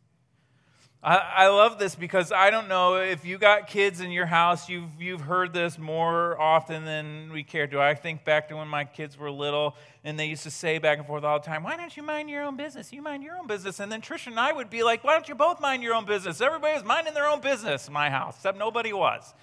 I, 1.03 1.17
I 1.17 1.49
love 1.49 1.79
this 1.79 1.95
because 1.95 2.33
I 2.33 2.51
don't 2.51 2.67
know 2.67 2.97
if 2.97 3.25
you 3.25 3.39
got 3.39 3.69
kids 3.69 4.01
in 4.01 4.11
your 4.11 4.27
house, 4.27 4.69
you've, 4.69 4.91
you've 5.01 5.21
heard 5.21 5.53
this 5.53 5.79
more 5.79 6.41
often 6.41 6.85
than 6.85 7.31
we 7.33 7.45
care 7.45 7.69
to. 7.69 7.81
I 7.81 7.95
think 7.95 8.25
back 8.25 8.49
to 8.49 8.57
when 8.57 8.67
my 8.67 8.85
kids 8.85 9.17
were 9.17 9.31
little 9.31 9.77
and 10.03 10.19
they 10.19 10.27
used 10.27 10.43
to 10.43 10.51
say 10.51 10.79
back 10.79 10.99
and 10.99 11.07
forth 11.07 11.23
all 11.23 11.39
the 11.39 11.47
time, 11.47 11.63
Why 11.63 11.77
don't 11.77 11.97
you 11.97 12.03
mind 12.03 12.29
your 12.29 12.43
own 12.43 12.57
business? 12.57 12.93
You 12.93 13.01
mind 13.01 13.23
your 13.23 13.37
own 13.37 13.47
business. 13.47 13.79
And 13.79 13.93
then 13.93 14.01
Trisha 14.01 14.27
and 14.29 14.41
I 14.41 14.53
would 14.53 14.71
be 14.71 14.83
like, 14.83 15.05
Why 15.05 15.13
don't 15.13 15.29
you 15.29 15.37
both 15.37 15.61
mind 15.61 15.85
your 15.85 15.95
own 15.95 16.05
business? 16.05 16.41
Everybody 16.41 16.75
was 16.75 16.85
minding 16.85 17.15
their 17.15 17.29
own 17.29 17.41
business 17.41 17.87
in 17.87 17.93
my 17.93 18.11
house, 18.11 18.35
except 18.37 18.59
nobody 18.59 18.93
was. 18.93 19.35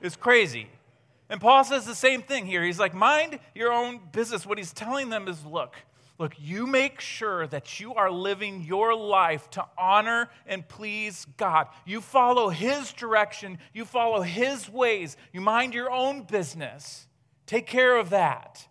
It's 0.00 0.16
crazy. 0.16 0.66
And 1.30 1.40
Paul 1.40 1.62
says 1.62 1.86
the 1.86 1.94
same 1.94 2.22
thing 2.22 2.44
here. 2.44 2.64
He's 2.64 2.80
like, 2.80 2.92
Mind 2.92 3.38
your 3.54 3.72
own 3.72 4.00
business. 4.10 4.44
What 4.44 4.58
he's 4.58 4.72
telling 4.72 5.10
them 5.10 5.28
is, 5.28 5.44
Look, 5.44 5.76
Look, 6.22 6.34
you 6.38 6.68
make 6.68 7.00
sure 7.00 7.48
that 7.48 7.80
you 7.80 7.94
are 7.94 8.08
living 8.08 8.62
your 8.62 8.94
life 8.94 9.50
to 9.50 9.66
honor 9.76 10.30
and 10.46 10.68
please 10.68 11.26
God. 11.36 11.66
You 11.84 12.00
follow 12.00 12.48
His 12.48 12.92
direction, 12.92 13.58
you 13.74 13.84
follow 13.84 14.22
His 14.22 14.70
ways, 14.70 15.16
you 15.32 15.40
mind 15.40 15.74
your 15.74 15.90
own 15.90 16.22
business. 16.22 17.08
Take 17.44 17.66
care 17.66 17.96
of 17.96 18.10
that. 18.10 18.64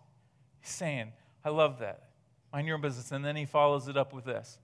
He's 0.62 0.70
saying, 0.70 1.12
I 1.44 1.50
love 1.50 1.80
that. 1.80 2.04
Mind 2.54 2.66
your 2.66 2.76
own 2.76 2.80
business. 2.80 3.12
And 3.12 3.22
then 3.22 3.36
he 3.36 3.44
follows 3.44 3.86
it 3.86 3.98
up 3.98 4.14
with 4.14 4.24
this. 4.24 4.56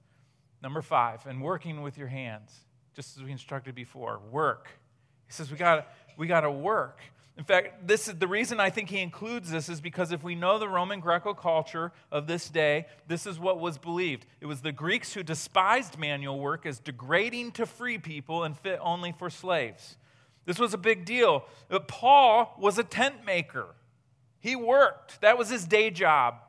Number 0.62 0.80
five, 0.80 1.26
and 1.26 1.42
working 1.42 1.82
with 1.82 1.98
your 1.98 2.08
hands, 2.08 2.54
just 2.96 3.18
as 3.18 3.22
we 3.22 3.32
instructed 3.32 3.74
before, 3.74 4.18
work. 4.30 4.70
He 5.26 5.34
says, 5.34 5.50
we 5.50 5.58
got 5.58 5.88
we 6.16 6.26
got 6.26 6.40
to 6.40 6.50
work. 6.50 7.00
In 7.38 7.44
fact, 7.44 7.86
this 7.86 8.08
is 8.08 8.16
the 8.16 8.26
reason 8.26 8.58
I 8.58 8.68
think 8.68 8.90
he 8.90 8.98
includes 8.98 9.48
this 9.48 9.68
is 9.68 9.80
because 9.80 10.10
if 10.10 10.24
we 10.24 10.34
know 10.34 10.58
the 10.58 10.68
Roman 10.68 10.98
Greco 10.98 11.34
culture 11.34 11.92
of 12.10 12.26
this 12.26 12.50
day, 12.50 12.86
this 13.06 13.26
is 13.26 13.38
what 13.38 13.60
was 13.60 13.78
believed. 13.78 14.26
It 14.40 14.46
was 14.46 14.60
the 14.60 14.72
Greeks 14.72 15.14
who 15.14 15.22
despised 15.22 15.96
manual 15.96 16.40
work 16.40 16.66
as 16.66 16.80
degrading 16.80 17.52
to 17.52 17.64
free 17.64 17.96
people 17.96 18.42
and 18.42 18.58
fit 18.58 18.80
only 18.82 19.12
for 19.12 19.30
slaves. 19.30 19.96
This 20.46 20.58
was 20.58 20.74
a 20.74 20.78
big 20.78 21.04
deal. 21.04 21.44
But 21.68 21.86
Paul 21.86 22.56
was 22.58 22.76
a 22.76 22.82
tent 22.82 23.24
maker. 23.24 23.66
He 24.40 24.56
worked. 24.56 25.20
That 25.20 25.38
was 25.38 25.48
his 25.48 25.64
day 25.64 25.90
job. 25.90 26.40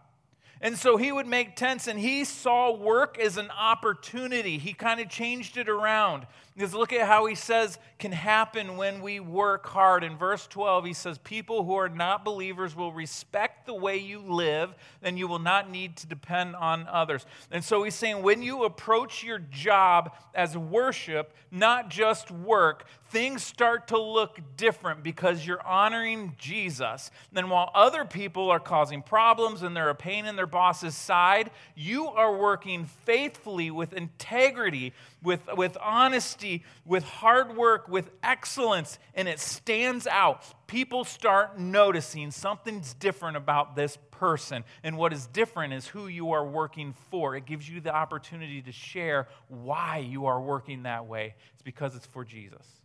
And 0.62 0.78
so 0.78 0.98
he 0.98 1.12
would 1.12 1.28
make 1.28 1.56
tents 1.56 1.88
and 1.88 1.98
he 1.98 2.26
saw 2.26 2.76
work 2.76 3.18
as 3.18 3.38
an 3.38 3.50
opportunity. 3.52 4.58
He 4.58 4.74
kind 4.74 5.00
of 5.00 5.08
changed 5.08 5.58
it 5.58 5.70
around. 5.70 6.28
Because 6.54 6.74
look 6.74 6.92
at 6.92 7.08
how 7.08 7.26
he 7.28 7.36
says 7.36 7.80
can 8.00 8.12
happen 8.12 8.76
when 8.76 9.02
we 9.02 9.22
work 9.22 9.66
hard. 9.68 10.04
In 10.04 10.18
verse 10.18 10.46
12, 10.48 10.84
he 10.84 10.92
says, 10.92 11.18
People 11.20 11.64
who 11.64 11.76
are 11.76 11.88
not 11.88 12.26
believers 12.26 12.76
will 12.76 12.92
respect 12.92 13.66
the 13.66 13.74
way 13.74 13.96
you 13.96 14.20
live, 14.20 14.76
and 15.02 15.18
you 15.18 15.30
will 15.30 15.40
not 15.40 15.70
need 15.70 15.96
to 15.98 16.08
depend 16.08 16.58
on 16.58 16.86
others. 16.90 17.26
And 17.50 17.64
so 17.64 17.84
he's 17.84 17.96
saying, 17.96 18.22
when 18.22 18.42
you 18.42 18.66
approach 18.66 19.24
your 19.24 19.40
job 19.40 20.14
as 20.36 20.58
worship, 20.58 21.34
not 21.50 21.90
just 21.90 22.30
work, 22.30 22.86
things 23.10 23.44
start 23.44 23.88
to 23.90 24.00
look 24.00 24.40
different 24.56 25.04
because 25.04 25.46
you're 25.46 25.66
honoring 25.66 26.36
Jesus. 26.38 27.12
Then 27.32 27.50
while 27.50 27.72
other 27.74 28.06
people 28.06 28.50
are 28.50 28.60
causing 28.60 29.02
problems 29.02 29.64
and 29.64 29.76
they're 29.76 29.90
a 29.90 29.96
pain 29.96 30.26
in 30.26 30.36
their 30.36 30.48
boss's 30.48 30.96
side, 30.96 31.52
you 31.76 32.08
are 32.08 32.38
working 32.38 32.86
faithfully 32.86 33.72
with 33.72 33.94
integrity, 33.94 34.94
with, 35.24 35.42
with 35.56 35.78
honesty, 35.82 36.64
with 36.86 37.04
hard 37.04 37.56
work, 37.56 37.88
with 37.88 38.10
excellence, 38.24 39.00
and 39.16 39.28
it 39.28 39.40
stands 39.40 40.08
out. 40.08 40.44
People 40.68 41.04
start 41.04 41.60
noticing 41.60 42.32
something's 42.32 42.94
different 42.94 43.38
about 43.38 43.76
this 43.76 43.98
person. 44.12 44.64
And 44.84 44.98
what 44.98 45.14
is 45.14 45.26
different 45.28 45.74
is 45.74 45.88
who 45.88 46.08
you 46.08 46.32
are 46.32 46.46
working 46.46 46.94
for. 47.10 47.36
It 47.36 47.46
gives 47.46 47.68
you 47.68 47.82
the 47.82 47.94
opportunity 47.94 48.62
to 48.62 48.72
share 48.72 49.28
why 49.48 49.98
you 49.98 50.28
are 50.28 50.40
working 50.40 50.84
that 50.84 51.08
way. 51.08 51.36
It's 51.54 51.64
because 51.64 51.96
it's 51.96 52.06
for 52.06 52.24
Jesus. 52.24 52.79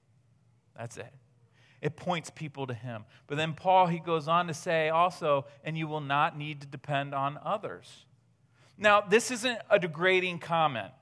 That's 0.76 0.96
it. 0.96 1.12
It 1.80 1.96
points 1.96 2.30
people 2.30 2.66
to 2.66 2.74
him. 2.74 3.04
But 3.26 3.36
then 3.36 3.52
Paul, 3.52 3.86
he 3.86 3.98
goes 3.98 4.26
on 4.26 4.46
to 4.46 4.54
say 4.54 4.88
also, 4.88 5.44
and 5.64 5.76
you 5.76 5.86
will 5.86 6.00
not 6.00 6.36
need 6.36 6.62
to 6.62 6.66
depend 6.66 7.14
on 7.14 7.38
others. 7.44 8.06
Now, 8.78 9.02
this 9.02 9.30
isn't 9.30 9.58
a 9.70 9.78
degrading 9.78 10.38
comment. 10.38 10.92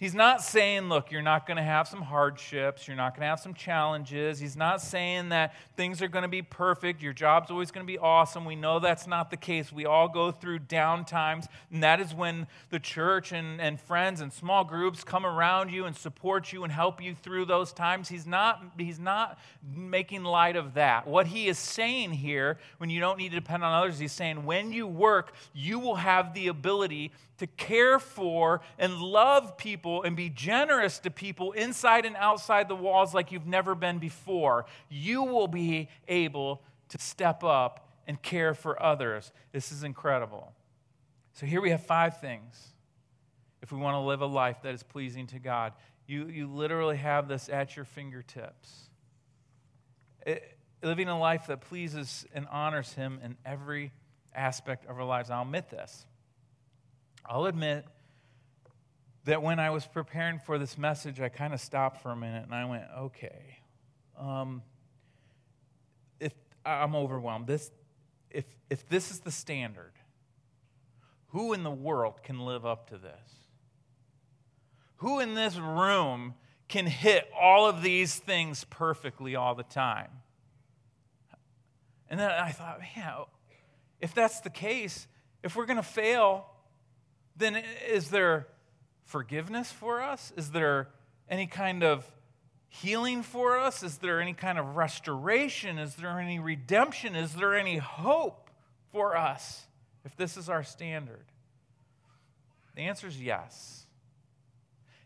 He's 0.00 0.14
not 0.14 0.40
saying, 0.40 0.88
look, 0.88 1.10
you're 1.10 1.20
not 1.20 1.46
going 1.46 1.58
to 1.58 1.62
have 1.62 1.86
some 1.86 2.00
hardships, 2.00 2.88
you're 2.88 2.96
not 2.96 3.14
going 3.14 3.20
to 3.20 3.26
have 3.26 3.38
some 3.38 3.52
challenges. 3.52 4.38
He's 4.38 4.56
not 4.56 4.80
saying 4.80 5.28
that 5.28 5.54
things 5.76 6.00
are 6.00 6.08
going 6.08 6.22
to 6.22 6.28
be 6.28 6.40
perfect, 6.40 7.02
your 7.02 7.12
job's 7.12 7.50
always 7.50 7.70
going 7.70 7.86
to 7.86 7.92
be 7.92 7.98
awesome. 7.98 8.46
We 8.46 8.56
know 8.56 8.78
that's 8.78 9.06
not 9.06 9.30
the 9.30 9.36
case. 9.36 9.70
We 9.70 9.84
all 9.84 10.08
go 10.08 10.32
through 10.32 10.60
down 10.60 11.04
times, 11.04 11.48
and 11.70 11.82
that 11.82 12.00
is 12.00 12.14
when 12.14 12.46
the 12.70 12.78
church 12.78 13.32
and, 13.32 13.60
and 13.60 13.78
friends 13.78 14.22
and 14.22 14.32
small 14.32 14.64
groups 14.64 15.04
come 15.04 15.26
around 15.26 15.70
you 15.70 15.84
and 15.84 15.94
support 15.94 16.50
you 16.50 16.64
and 16.64 16.72
help 16.72 17.02
you 17.02 17.14
through 17.14 17.44
those 17.44 17.70
times. 17.70 18.08
He's 18.08 18.26
not, 18.26 18.64
he's 18.78 18.98
not 18.98 19.38
making 19.76 20.24
light 20.24 20.56
of 20.56 20.72
that. 20.74 21.06
What 21.06 21.26
he 21.26 21.46
is 21.46 21.58
saying 21.58 22.12
here, 22.12 22.56
when 22.78 22.88
you 22.88 23.00
don't 23.00 23.18
need 23.18 23.32
to 23.32 23.36
depend 23.40 23.62
on 23.64 23.74
others, 23.74 23.98
he's 23.98 24.12
saying, 24.12 24.46
when 24.46 24.72
you 24.72 24.86
work, 24.86 25.34
you 25.52 25.78
will 25.78 25.96
have 25.96 26.32
the 26.32 26.48
ability 26.48 27.12
to 27.40 27.46
care 27.46 27.98
for 27.98 28.60
and 28.78 29.00
love 29.00 29.56
people 29.56 30.02
and 30.02 30.14
be 30.14 30.28
generous 30.28 30.98
to 31.00 31.10
people 31.10 31.52
inside 31.52 32.04
and 32.04 32.14
outside 32.16 32.68
the 32.68 32.76
walls 32.76 33.14
like 33.14 33.32
you've 33.32 33.46
never 33.46 33.74
been 33.74 33.98
before, 33.98 34.66
you 34.90 35.22
will 35.22 35.48
be 35.48 35.88
able 36.06 36.62
to 36.90 36.98
step 36.98 37.42
up 37.42 37.88
and 38.06 38.20
care 38.20 38.52
for 38.52 38.80
others. 38.82 39.32
This 39.52 39.72
is 39.72 39.82
incredible. 39.82 40.52
So, 41.32 41.46
here 41.46 41.62
we 41.62 41.70
have 41.70 41.86
five 41.86 42.20
things 42.20 42.74
if 43.62 43.72
we 43.72 43.78
want 43.78 43.94
to 43.94 44.00
live 44.00 44.20
a 44.20 44.26
life 44.26 44.58
that 44.62 44.74
is 44.74 44.82
pleasing 44.82 45.26
to 45.28 45.38
God. 45.38 45.72
You, 46.06 46.26
you 46.26 46.46
literally 46.46 46.98
have 46.98 47.26
this 47.26 47.48
at 47.48 47.74
your 47.74 47.86
fingertips. 47.86 48.90
It, 50.26 50.58
living 50.82 51.08
a 51.08 51.18
life 51.18 51.46
that 51.46 51.62
pleases 51.62 52.26
and 52.34 52.46
honors 52.50 52.92
Him 52.92 53.18
in 53.24 53.36
every 53.46 53.92
aspect 54.34 54.84
of 54.86 54.98
our 54.98 55.04
lives. 55.04 55.30
I'll 55.30 55.42
admit 55.42 55.70
this. 55.70 56.04
I'll 57.26 57.46
admit 57.46 57.84
that 59.24 59.42
when 59.42 59.60
I 59.60 59.70
was 59.70 59.86
preparing 59.86 60.38
for 60.38 60.58
this 60.58 60.78
message, 60.78 61.20
I 61.20 61.28
kind 61.28 61.52
of 61.52 61.60
stopped 61.60 62.02
for 62.02 62.10
a 62.10 62.16
minute 62.16 62.44
and 62.44 62.54
I 62.54 62.64
went, 62.64 62.84
okay, 62.98 63.58
um, 64.18 64.62
if 66.18 66.32
I'm 66.64 66.94
overwhelmed, 66.94 67.46
this, 67.46 67.70
if, 68.30 68.44
if 68.68 68.88
this 68.88 69.10
is 69.10 69.20
the 69.20 69.30
standard, 69.30 69.92
who 71.28 71.52
in 71.52 71.62
the 71.62 71.70
world 71.70 72.22
can 72.22 72.40
live 72.40 72.66
up 72.66 72.90
to 72.90 72.98
this? 72.98 73.40
Who 74.96 75.20
in 75.20 75.34
this 75.34 75.56
room 75.56 76.34
can 76.68 76.86
hit 76.86 77.30
all 77.38 77.68
of 77.68 77.82
these 77.82 78.16
things 78.16 78.64
perfectly 78.64 79.36
all 79.36 79.54
the 79.54 79.62
time? 79.62 80.10
And 82.08 82.18
then 82.18 82.30
I 82.30 82.50
thought, 82.50 82.80
man, 82.80 83.12
if 84.00 84.14
that's 84.14 84.40
the 84.40 84.50
case, 84.50 85.06
if 85.42 85.54
we're 85.54 85.66
going 85.66 85.76
to 85.76 85.82
fail, 85.82 86.46
then 87.40 87.62
is 87.88 88.10
there 88.10 88.46
forgiveness 89.04 89.72
for 89.72 90.00
us? 90.00 90.32
Is 90.36 90.52
there 90.52 90.88
any 91.28 91.46
kind 91.46 91.82
of 91.82 92.06
healing 92.68 93.22
for 93.22 93.58
us? 93.58 93.82
Is 93.82 93.98
there 93.98 94.20
any 94.20 94.32
kind 94.32 94.58
of 94.58 94.76
restoration? 94.76 95.78
Is 95.78 95.96
there 95.96 96.20
any 96.20 96.38
redemption? 96.38 97.16
Is 97.16 97.34
there 97.34 97.56
any 97.56 97.78
hope 97.78 98.50
for 98.92 99.16
us 99.16 99.66
if 100.04 100.16
this 100.16 100.36
is 100.36 100.48
our 100.48 100.62
standard? 100.62 101.24
The 102.76 102.82
answer 102.82 103.08
is 103.08 103.20
yes. 103.20 103.86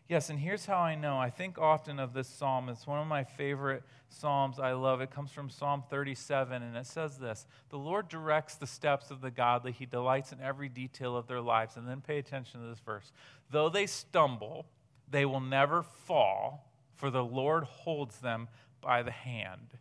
Yes, 0.07 0.29
and 0.29 0.39
here's 0.39 0.67
how 0.67 0.77
I 0.77 0.93
know. 0.93 1.17
I 1.17 1.31
think 1.31 1.57
often 1.57 1.99
of 1.99 2.13
this 2.13 2.27
psalm. 2.27 2.69
It's 2.69 2.85
one 2.85 2.99
of 2.99 3.07
my 3.07 3.23
favorite 3.23 3.81
psalms. 4.09 4.59
I 4.59 4.73
love 4.73 5.01
it. 5.01 5.09
comes 5.09 5.31
from 5.31 5.49
Psalm 5.49 5.83
37, 5.89 6.61
and 6.61 6.77
it 6.77 6.85
says 6.85 7.17
this 7.17 7.47
The 7.69 7.77
Lord 7.77 8.07
directs 8.07 8.53
the 8.53 8.67
steps 8.67 9.09
of 9.09 9.21
the 9.21 9.31
godly, 9.31 9.71
He 9.71 9.87
delights 9.87 10.31
in 10.31 10.39
every 10.39 10.69
detail 10.69 11.17
of 11.17 11.25
their 11.25 11.41
lives. 11.41 11.75
And 11.75 11.87
then 11.87 12.01
pay 12.01 12.19
attention 12.19 12.61
to 12.61 12.67
this 12.67 12.79
verse. 12.79 13.11
Though 13.49 13.67
they 13.67 13.87
stumble, 13.87 14.67
they 15.09 15.25
will 15.25 15.39
never 15.39 15.81
fall, 15.81 16.71
for 16.93 17.09
the 17.09 17.23
Lord 17.23 17.63
holds 17.63 18.19
them 18.19 18.47
by 18.81 19.01
the 19.01 19.11
hand. 19.11 19.79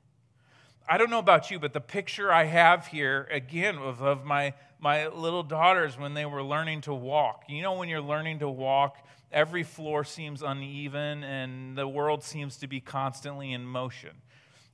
I 0.89 0.97
don't 0.97 1.11
know 1.11 1.19
about 1.19 1.51
you, 1.51 1.59
but 1.59 1.75
the 1.75 1.81
picture 1.81 2.33
I 2.33 2.45
have 2.45 2.87
here, 2.87 3.29
again, 3.31 3.77
of, 3.77 4.03
of 4.03 4.25
my, 4.25 4.55
my 4.79 5.09
little 5.09 5.43
daughters 5.43 5.99
when 5.99 6.13
they 6.13 6.27
were 6.27 6.43
learning 6.43 6.83
to 6.83 6.95
walk. 6.95 7.45
You 7.49 7.63
know, 7.63 7.75
when 7.75 7.89
you're 7.89 8.03
learning 8.03 8.41
to 8.41 8.51
walk, 8.51 8.99
every 9.35 9.65
floor 9.65 10.05
seems 10.05 10.41
uneven 10.41 11.23
and 11.25 11.77
the 11.77 11.87
world 11.87 12.23
seems 12.23 12.57
to 12.59 12.67
be 12.67 12.81
constantly 12.81 13.53
in 13.53 13.67
motion. 13.67 14.13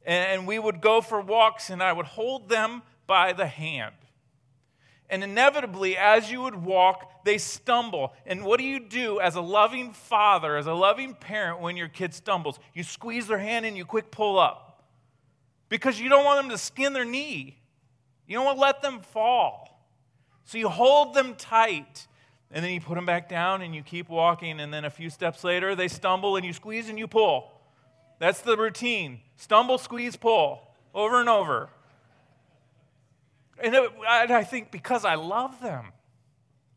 And 0.04 0.46
we 0.46 0.58
would 0.58 0.80
go 0.80 1.00
for 1.00 1.20
walks 1.20 1.70
and 1.70 1.82
I 1.82 1.92
would 1.92 2.06
hold 2.06 2.48
them 2.48 2.82
by 3.06 3.32
the 3.32 3.46
hand. 3.46 3.94
And 5.08 5.24
inevitably, 5.24 5.96
as 5.96 6.30
you 6.30 6.42
would 6.42 6.54
walk, 6.54 7.24
they 7.24 7.36
stumble. 7.38 8.12
And 8.24 8.44
what 8.44 8.60
do 8.60 8.64
you 8.64 8.78
do 8.78 9.18
as 9.18 9.34
a 9.34 9.40
loving 9.40 9.92
father, 9.92 10.56
as 10.56 10.66
a 10.66 10.72
loving 10.72 11.14
parent, 11.14 11.60
when 11.60 11.76
your 11.76 11.88
kid 11.88 12.14
stumbles? 12.14 12.60
You 12.74 12.84
squeeze 12.84 13.26
their 13.26 13.38
hand 13.38 13.66
and 13.66 13.76
you 13.76 13.84
quick 13.84 14.12
pull 14.12 14.38
up 14.38 14.84
because 15.68 15.98
you 15.98 16.08
don't 16.08 16.24
want 16.24 16.42
them 16.42 16.50
to 16.50 16.58
skin 16.58 16.92
their 16.92 17.04
knee. 17.04 17.58
You 18.28 18.36
don't 18.36 18.44
want 18.44 18.58
to 18.58 18.62
let 18.62 18.82
them 18.82 19.00
fall. 19.00 19.84
So 20.44 20.58
you 20.58 20.68
hold 20.68 21.14
them 21.14 21.34
tight 21.34 22.06
and 22.50 22.64
then 22.64 22.72
you 22.72 22.80
put 22.80 22.96
them 22.96 23.06
back 23.06 23.28
down 23.28 23.62
and 23.62 23.74
you 23.74 23.82
keep 23.82 24.08
walking, 24.08 24.60
and 24.60 24.72
then 24.72 24.84
a 24.84 24.90
few 24.90 25.10
steps 25.10 25.44
later, 25.44 25.74
they 25.74 25.88
stumble 25.88 26.36
and 26.36 26.44
you 26.44 26.52
squeeze 26.52 26.88
and 26.88 26.98
you 26.98 27.06
pull. 27.06 27.52
That's 28.18 28.40
the 28.40 28.56
routine 28.56 29.20
stumble, 29.36 29.78
squeeze, 29.78 30.16
pull, 30.16 30.60
over 30.94 31.20
and 31.20 31.28
over. 31.28 31.70
And 33.62 33.76
I 34.04 34.44
think 34.44 34.70
because 34.70 35.04
I 35.04 35.14
love 35.14 35.60
them, 35.60 35.92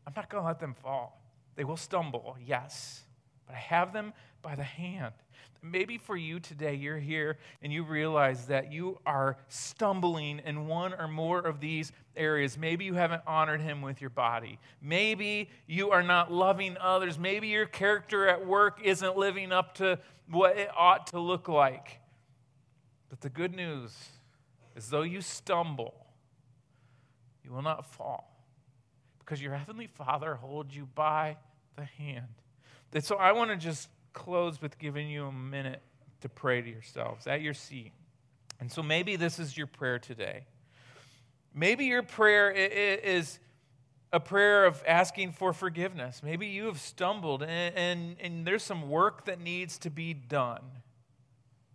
I'm 0.06 0.12
not 0.14 0.28
going 0.28 0.42
to 0.42 0.46
let 0.46 0.60
them 0.60 0.74
fall. 0.82 1.20
They 1.56 1.64
will 1.64 1.76
stumble, 1.76 2.36
yes, 2.44 3.02
but 3.46 3.54
I 3.56 3.58
have 3.58 3.92
them 3.92 4.12
by 4.44 4.54
the 4.54 4.62
hand. 4.62 5.14
Maybe 5.62 5.96
for 5.96 6.14
you 6.14 6.40
today, 6.40 6.74
you're 6.74 6.98
here 6.98 7.38
and 7.62 7.72
you 7.72 7.84
realize 7.84 8.46
that 8.48 8.70
you 8.70 8.98
are 9.06 9.38
stumbling 9.48 10.42
in 10.44 10.66
one 10.66 10.92
or 10.92 11.08
more 11.08 11.40
of 11.40 11.58
these 11.58 11.90
areas. 12.14 12.58
Maybe 12.58 12.84
you 12.84 12.92
haven't 12.92 13.22
honored 13.26 13.62
Him 13.62 13.80
with 13.80 14.02
your 14.02 14.10
body. 14.10 14.58
Maybe 14.82 15.48
you 15.66 15.90
are 15.90 16.02
not 16.02 16.30
loving 16.30 16.76
others. 16.78 17.18
Maybe 17.18 17.48
your 17.48 17.64
character 17.64 18.28
at 18.28 18.46
work 18.46 18.80
isn't 18.84 19.16
living 19.16 19.52
up 19.52 19.74
to 19.76 19.98
what 20.30 20.58
it 20.58 20.68
ought 20.76 21.06
to 21.08 21.18
look 21.18 21.48
like. 21.48 21.98
But 23.08 23.22
the 23.22 23.30
good 23.30 23.54
news 23.54 23.96
is, 24.76 24.90
though 24.90 25.02
you 25.02 25.22
stumble, 25.22 25.94
you 27.42 27.50
will 27.50 27.62
not 27.62 27.86
fall 27.86 28.38
because 29.18 29.40
your 29.40 29.54
Heavenly 29.54 29.86
Father 29.86 30.34
holds 30.34 30.76
you 30.76 30.86
by 30.94 31.38
the 31.76 31.84
hand. 31.84 32.26
And 32.92 33.02
so 33.02 33.16
I 33.16 33.32
want 33.32 33.50
to 33.50 33.56
just 33.56 33.88
close 34.14 34.62
with 34.62 34.78
giving 34.78 35.08
you 35.08 35.26
a 35.26 35.32
minute 35.32 35.82
to 36.22 36.28
pray 36.28 36.62
to 36.62 36.68
yourselves 36.68 37.26
at 37.26 37.42
your 37.42 37.52
seat. 37.52 37.92
And 38.60 38.72
so 38.72 38.82
maybe 38.82 39.16
this 39.16 39.38
is 39.38 39.56
your 39.56 39.66
prayer 39.66 39.98
today. 39.98 40.46
Maybe 41.52 41.84
your 41.84 42.02
prayer 42.02 42.50
is 42.50 43.38
a 44.12 44.20
prayer 44.20 44.64
of 44.64 44.82
asking 44.86 45.32
for 45.32 45.52
forgiveness. 45.52 46.22
Maybe 46.22 46.46
you 46.46 46.66
have 46.66 46.80
stumbled 46.80 47.42
and, 47.42 47.76
and, 47.76 48.16
and, 48.20 48.46
there's 48.46 48.62
some 48.62 48.88
work 48.88 49.24
that 49.24 49.40
needs 49.40 49.76
to 49.78 49.90
be 49.90 50.14
done. 50.14 50.62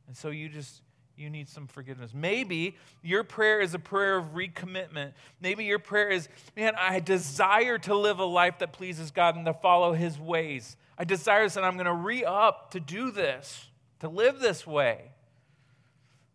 And 0.08 0.16
so 0.16 0.30
you 0.30 0.48
just 0.48 0.82
you 1.20 1.30
need 1.30 1.50
some 1.50 1.68
forgiveness. 1.68 2.12
Maybe 2.14 2.78
your 3.04 3.26
prayer 3.26 3.60
is 3.60 3.74
a 3.74 3.80
prayer 3.80 4.16
of 4.16 4.34
recommitment. 4.34 5.12
Maybe 5.42 5.66
your 5.66 5.80
prayer 5.80 6.10
is, 6.10 6.30
man, 6.56 6.74
I 6.80 7.02
desire 7.02 7.78
to 7.80 7.94
live 7.94 8.20
a 8.20 8.26
life 8.26 8.60
that 8.60 8.72
pleases 8.72 9.12
God 9.12 9.36
and 9.36 9.46
to 9.46 9.54
follow 9.54 9.92
his 9.92 10.18
ways. 10.18 10.78
I 11.00 11.06
desire 11.06 11.44
this 11.44 11.56
and 11.56 11.66
I'm 11.66 11.76
going 11.76 11.86
to 11.86 11.94
re 11.94 12.26
up 12.26 12.72
to 12.72 12.82
do 12.82 13.10
this, 13.10 13.68
to 14.02 14.10
live 14.10 14.40
this 14.40 14.68
way. 14.68 15.14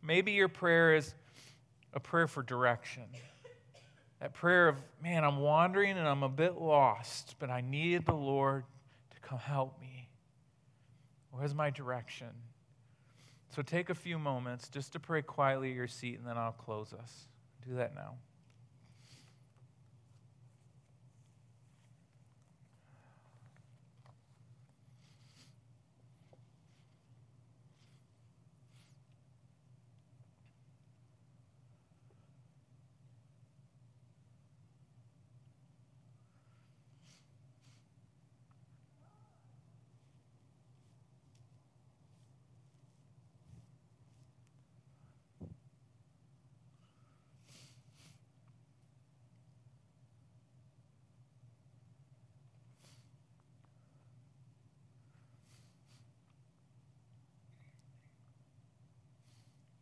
Maybe 0.03 0.33
your 0.33 0.49
prayer 0.49 0.97
is 0.97 1.15
a 1.93 2.01
prayer 2.01 2.27
for 2.27 2.43
direction. 2.43 3.05
That 4.21 4.33
prayer 4.33 4.69
of, 4.69 4.77
man, 5.03 5.23
I'm 5.23 5.39
wandering 5.39 5.99
and 5.99 6.09
I'm 6.09 6.23
a 6.23 6.29
bit 6.31 6.57
lost, 6.57 7.35
but 7.39 7.51
I 7.51 7.61
need 7.61 8.07
the 8.07 8.15
Lord 8.15 8.65
to 9.11 9.21
come 9.21 9.39
help 9.39 9.79
me. 9.81 10.09
Where's 11.31 11.55
my 11.55 11.69
direction? 11.69 12.29
So 13.55 13.61
take 13.61 13.91
a 13.91 13.95
few 13.95 14.19
moments 14.19 14.69
just 14.69 14.93
to 14.95 15.01
pray 15.01 15.21
quietly 15.21 15.71
at 15.71 15.77
your 15.77 15.89
seat, 15.89 16.19
and 16.19 16.27
then 16.27 16.39
I'll 16.39 16.53
close 16.53 16.93
us. 16.93 17.29
Do 17.69 17.75
that 17.77 17.95
now. 17.95 18.15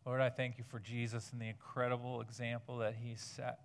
Lord, 0.05 0.19
I 0.19 0.29
thank 0.29 0.57
you 0.57 0.65
for 0.69 0.79
Jesus 0.79 1.31
and 1.31 1.41
the 1.41 1.47
incredible 1.47 2.19
example 2.21 2.79
that 2.79 2.95
he 3.01 3.15
set, 3.15 3.59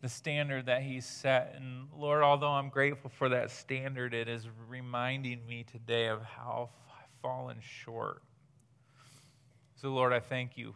the 0.00 0.08
standard 0.08 0.66
that 0.66 0.82
he 0.82 1.00
set. 1.00 1.54
And 1.56 1.88
Lord, 1.94 2.22
although 2.22 2.52
I'm 2.52 2.70
grateful 2.70 3.10
for 3.10 3.28
that 3.28 3.50
standard, 3.50 4.14
it 4.14 4.26
is 4.26 4.46
reminding 4.68 5.46
me 5.46 5.64
today 5.70 6.06
of 6.06 6.22
how 6.22 6.70
I've 6.90 7.20
fallen 7.20 7.58
short. 7.60 8.22
So, 9.76 9.90
Lord, 9.90 10.14
I 10.14 10.20
thank 10.20 10.56
you 10.56 10.74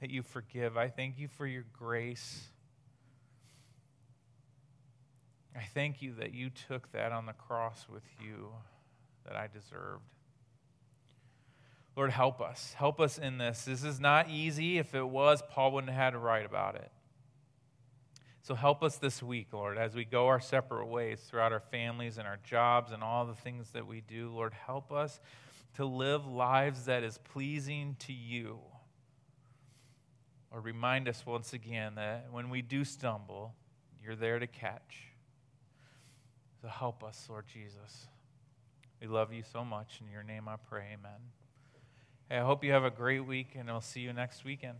that 0.00 0.10
you 0.10 0.22
forgive. 0.22 0.76
I 0.76 0.88
thank 0.88 1.18
you 1.18 1.26
for 1.26 1.48
your 1.48 1.64
grace. 1.72 2.44
I 5.56 5.64
thank 5.74 6.00
you 6.00 6.14
that 6.20 6.32
you 6.32 6.50
took 6.50 6.92
that 6.92 7.10
on 7.10 7.26
the 7.26 7.32
cross 7.32 7.86
with 7.92 8.04
you 8.20 8.50
that 9.24 9.34
I 9.34 9.48
deserved. 9.48 10.04
Lord, 11.96 12.10
help 12.10 12.42
us. 12.42 12.74
Help 12.76 13.00
us 13.00 13.16
in 13.16 13.38
this. 13.38 13.64
This 13.64 13.82
is 13.82 13.98
not 13.98 14.28
easy. 14.28 14.76
If 14.76 14.94
it 14.94 15.08
was, 15.08 15.42
Paul 15.50 15.72
wouldn't 15.72 15.92
have 15.92 16.00
had 16.00 16.10
to 16.10 16.18
write 16.18 16.44
about 16.44 16.74
it. 16.74 16.92
So 18.42 18.54
help 18.54 18.84
us 18.84 18.96
this 18.98 19.22
week, 19.22 19.48
Lord, 19.52 19.76
as 19.76 19.94
we 19.94 20.04
go 20.04 20.28
our 20.28 20.38
separate 20.38 20.86
ways 20.86 21.20
throughout 21.20 21.52
our 21.52 21.58
families 21.58 22.18
and 22.18 22.28
our 22.28 22.38
jobs 22.44 22.92
and 22.92 23.02
all 23.02 23.24
the 23.24 23.34
things 23.34 23.70
that 23.70 23.86
we 23.86 24.02
do. 24.02 24.30
Lord, 24.30 24.52
help 24.52 24.92
us 24.92 25.18
to 25.74 25.84
live 25.84 26.26
lives 26.26 26.84
that 26.84 27.02
is 27.02 27.18
pleasing 27.18 27.96
to 28.00 28.12
you. 28.12 28.58
Or 30.52 30.60
remind 30.60 31.08
us 31.08 31.24
once 31.26 31.54
again 31.54 31.96
that 31.96 32.28
when 32.30 32.50
we 32.50 32.62
do 32.62 32.84
stumble, 32.84 33.54
you're 34.04 34.14
there 34.14 34.38
to 34.38 34.46
catch. 34.46 35.08
So 36.62 36.68
help 36.68 37.02
us, 37.02 37.26
Lord 37.28 37.46
Jesus. 37.52 38.06
We 39.00 39.08
love 39.08 39.32
you 39.32 39.42
so 39.50 39.64
much. 39.64 40.00
In 40.00 40.12
your 40.12 40.22
name 40.22 40.46
I 40.46 40.56
pray, 40.56 40.84
amen. 40.92 41.20
Hey, 42.28 42.38
I 42.38 42.40
hope 42.40 42.64
you 42.64 42.72
have 42.72 42.82
a 42.82 42.90
great 42.90 43.24
week, 43.24 43.54
and 43.54 43.70
I'll 43.70 43.80
see 43.80 44.00
you 44.00 44.12
next 44.12 44.44
weekend. 44.44 44.78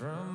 To 0.00 0.29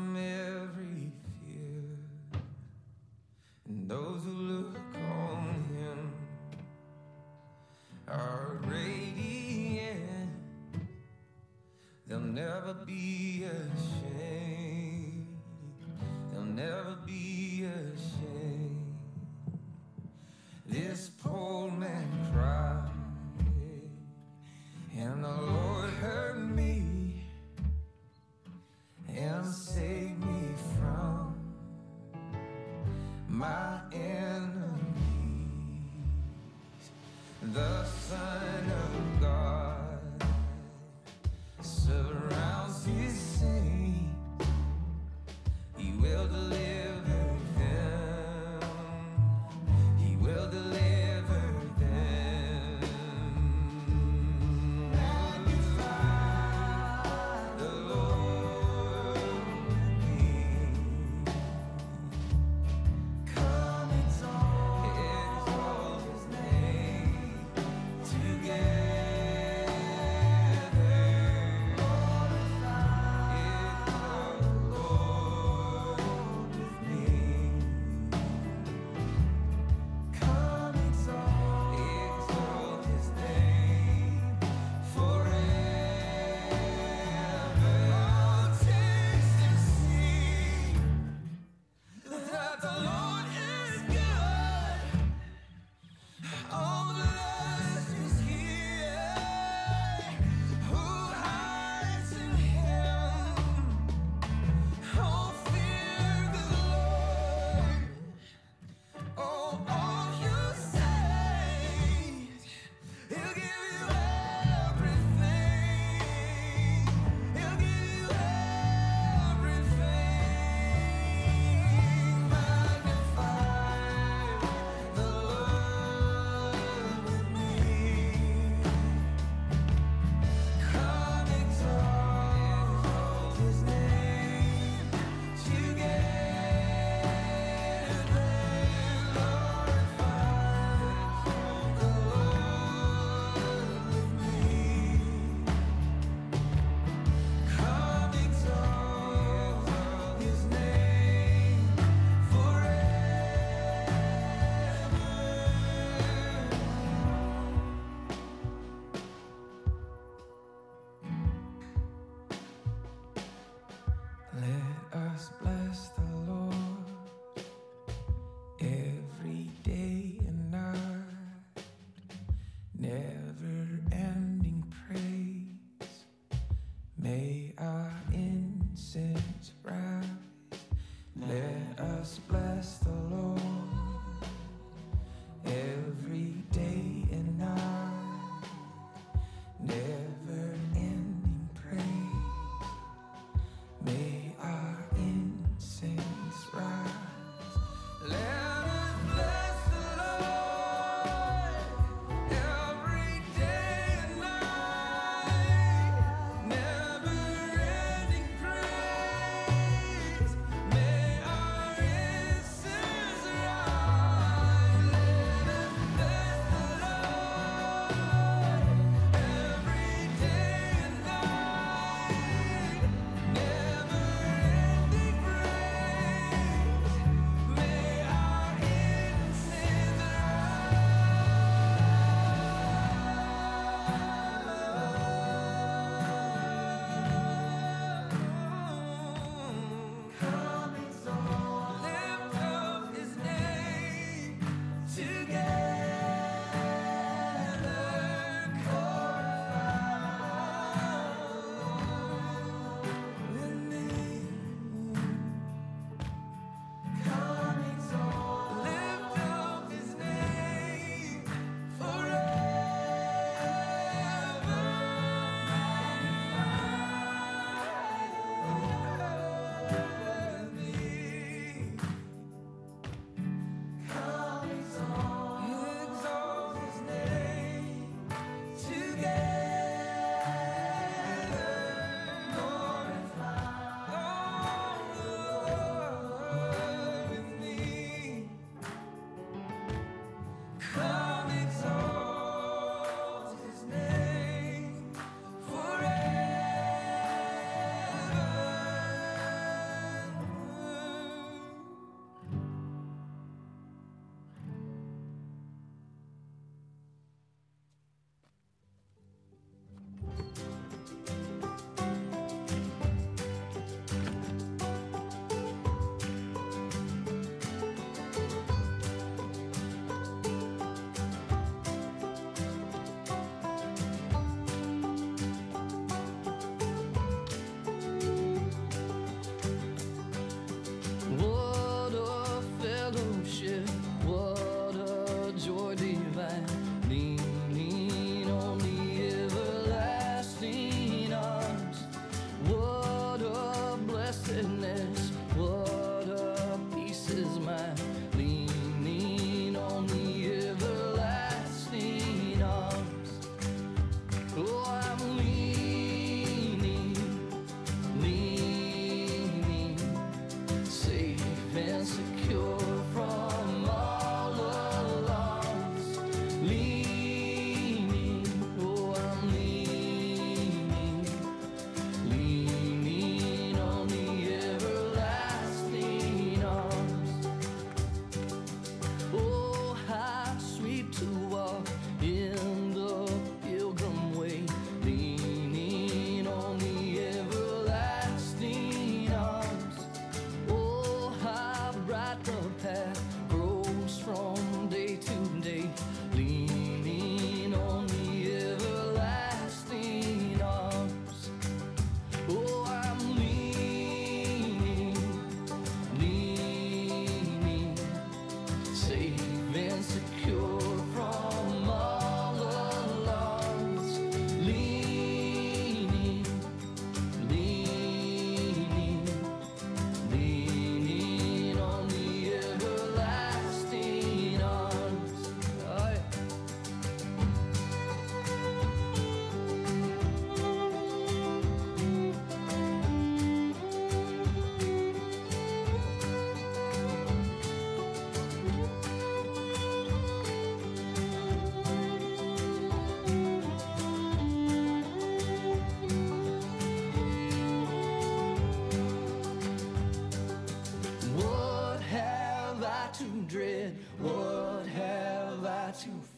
too 455.86 456.15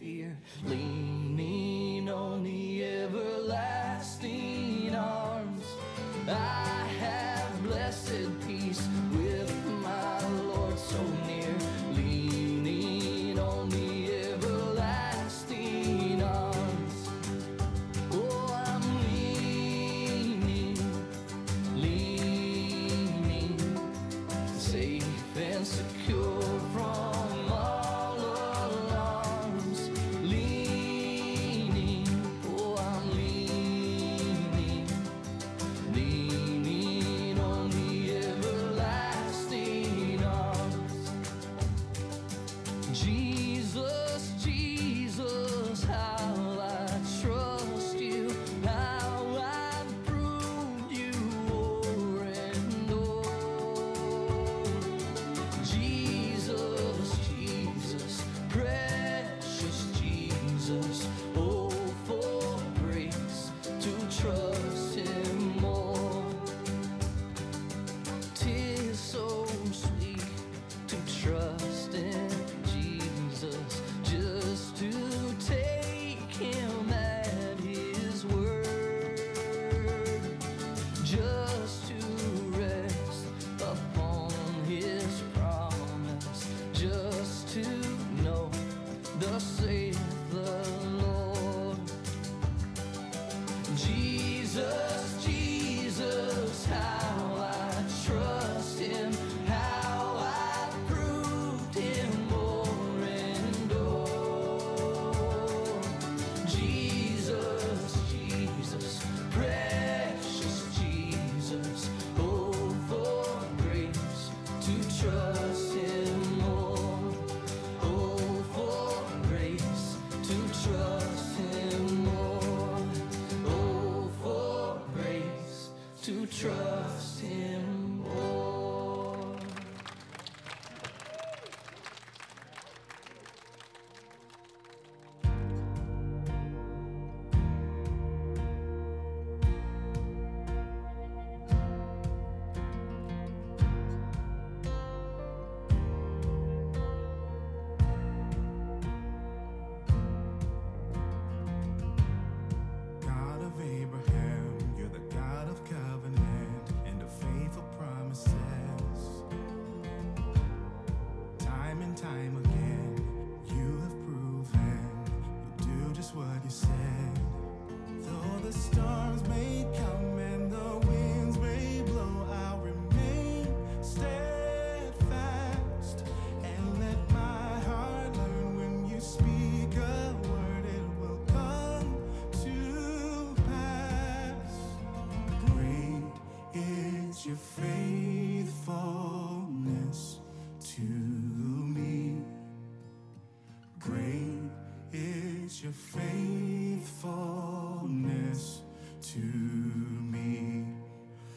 your 195.68 195.74
faithfulness 195.74 198.61
to 199.01 199.20
me. 199.20 200.65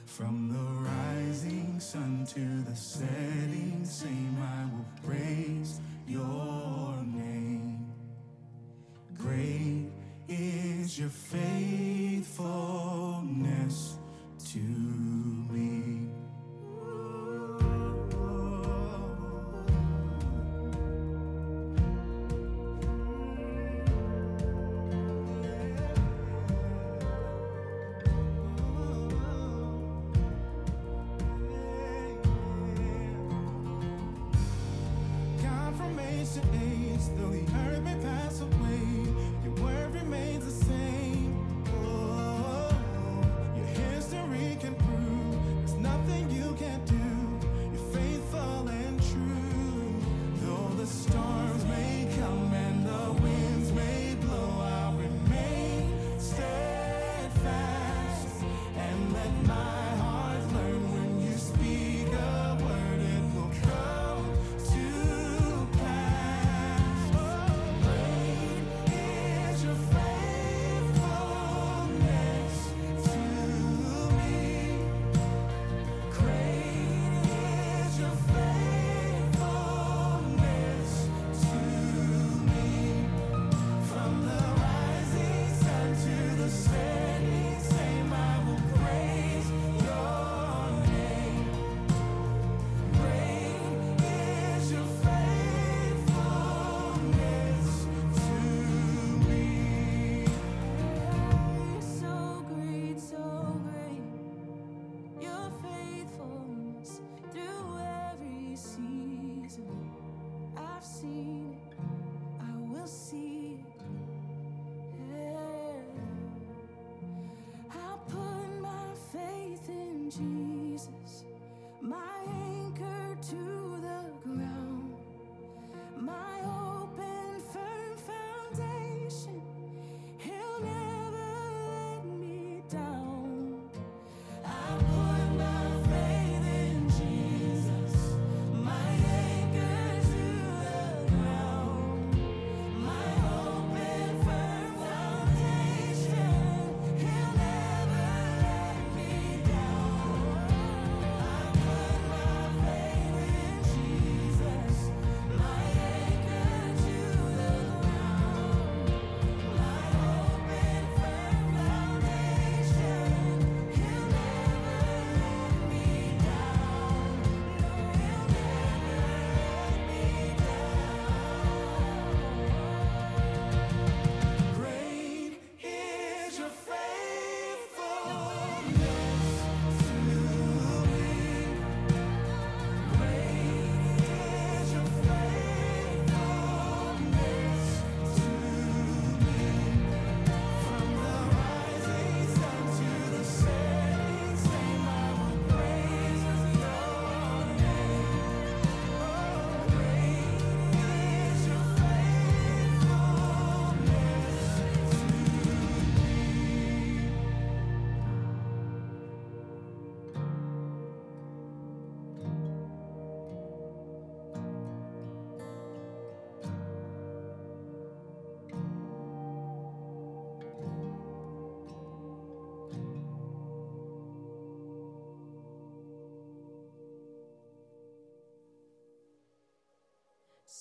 From 0.07 0.49
the 0.49 0.63
rising 0.89 1.81
sun 1.81 2.25
to 2.35 2.63
the 2.71 2.77
setting 2.77 3.85
same, 3.85 4.37
I 4.41 4.67
will 4.73 4.87
praise 5.05 5.81
your 6.07 7.03
name. 7.03 7.93
Great 9.19 9.91
is 10.29 10.97
your 10.97 11.09
faithfulness. 11.09 11.50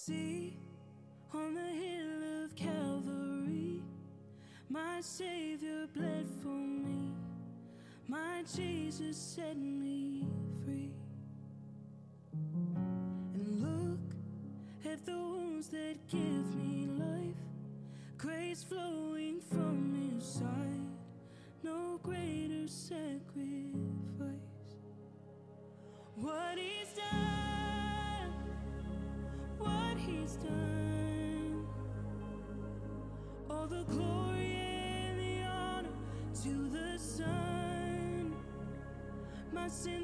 see 0.10 0.58
on 1.36 1.54
the 1.54 1.72
hill 1.84 2.44
of 2.44 2.56
Calvary. 2.56 3.84
My 4.68 5.02
Savior 5.02 5.86
bled 5.96 6.26
for 6.42 6.48
me. 6.88 7.14
My 8.08 8.44
Jesus 8.56 9.16
set 9.16 9.56
me 9.56 9.79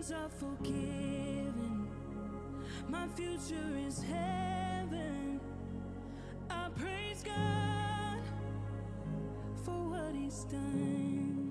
sins 0.05 0.11
are 0.11 0.29
forgiven. 0.29 1.87
My 2.87 3.07
future 3.15 3.77
is 3.87 4.03
heaven. 4.03 5.39
I 6.49 6.69
praise 6.75 7.23
God 7.23 8.19
for 9.63 9.89
what 9.89 10.13
He's 10.13 10.43
done. 10.45 11.44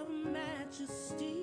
of 0.00 0.08
majesty. 0.08 1.39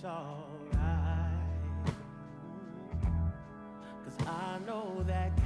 It's 0.00 0.06
alright. 0.06 1.94
Cause 4.02 4.26
I 4.26 4.58
know 4.66 5.04
that 5.06 5.38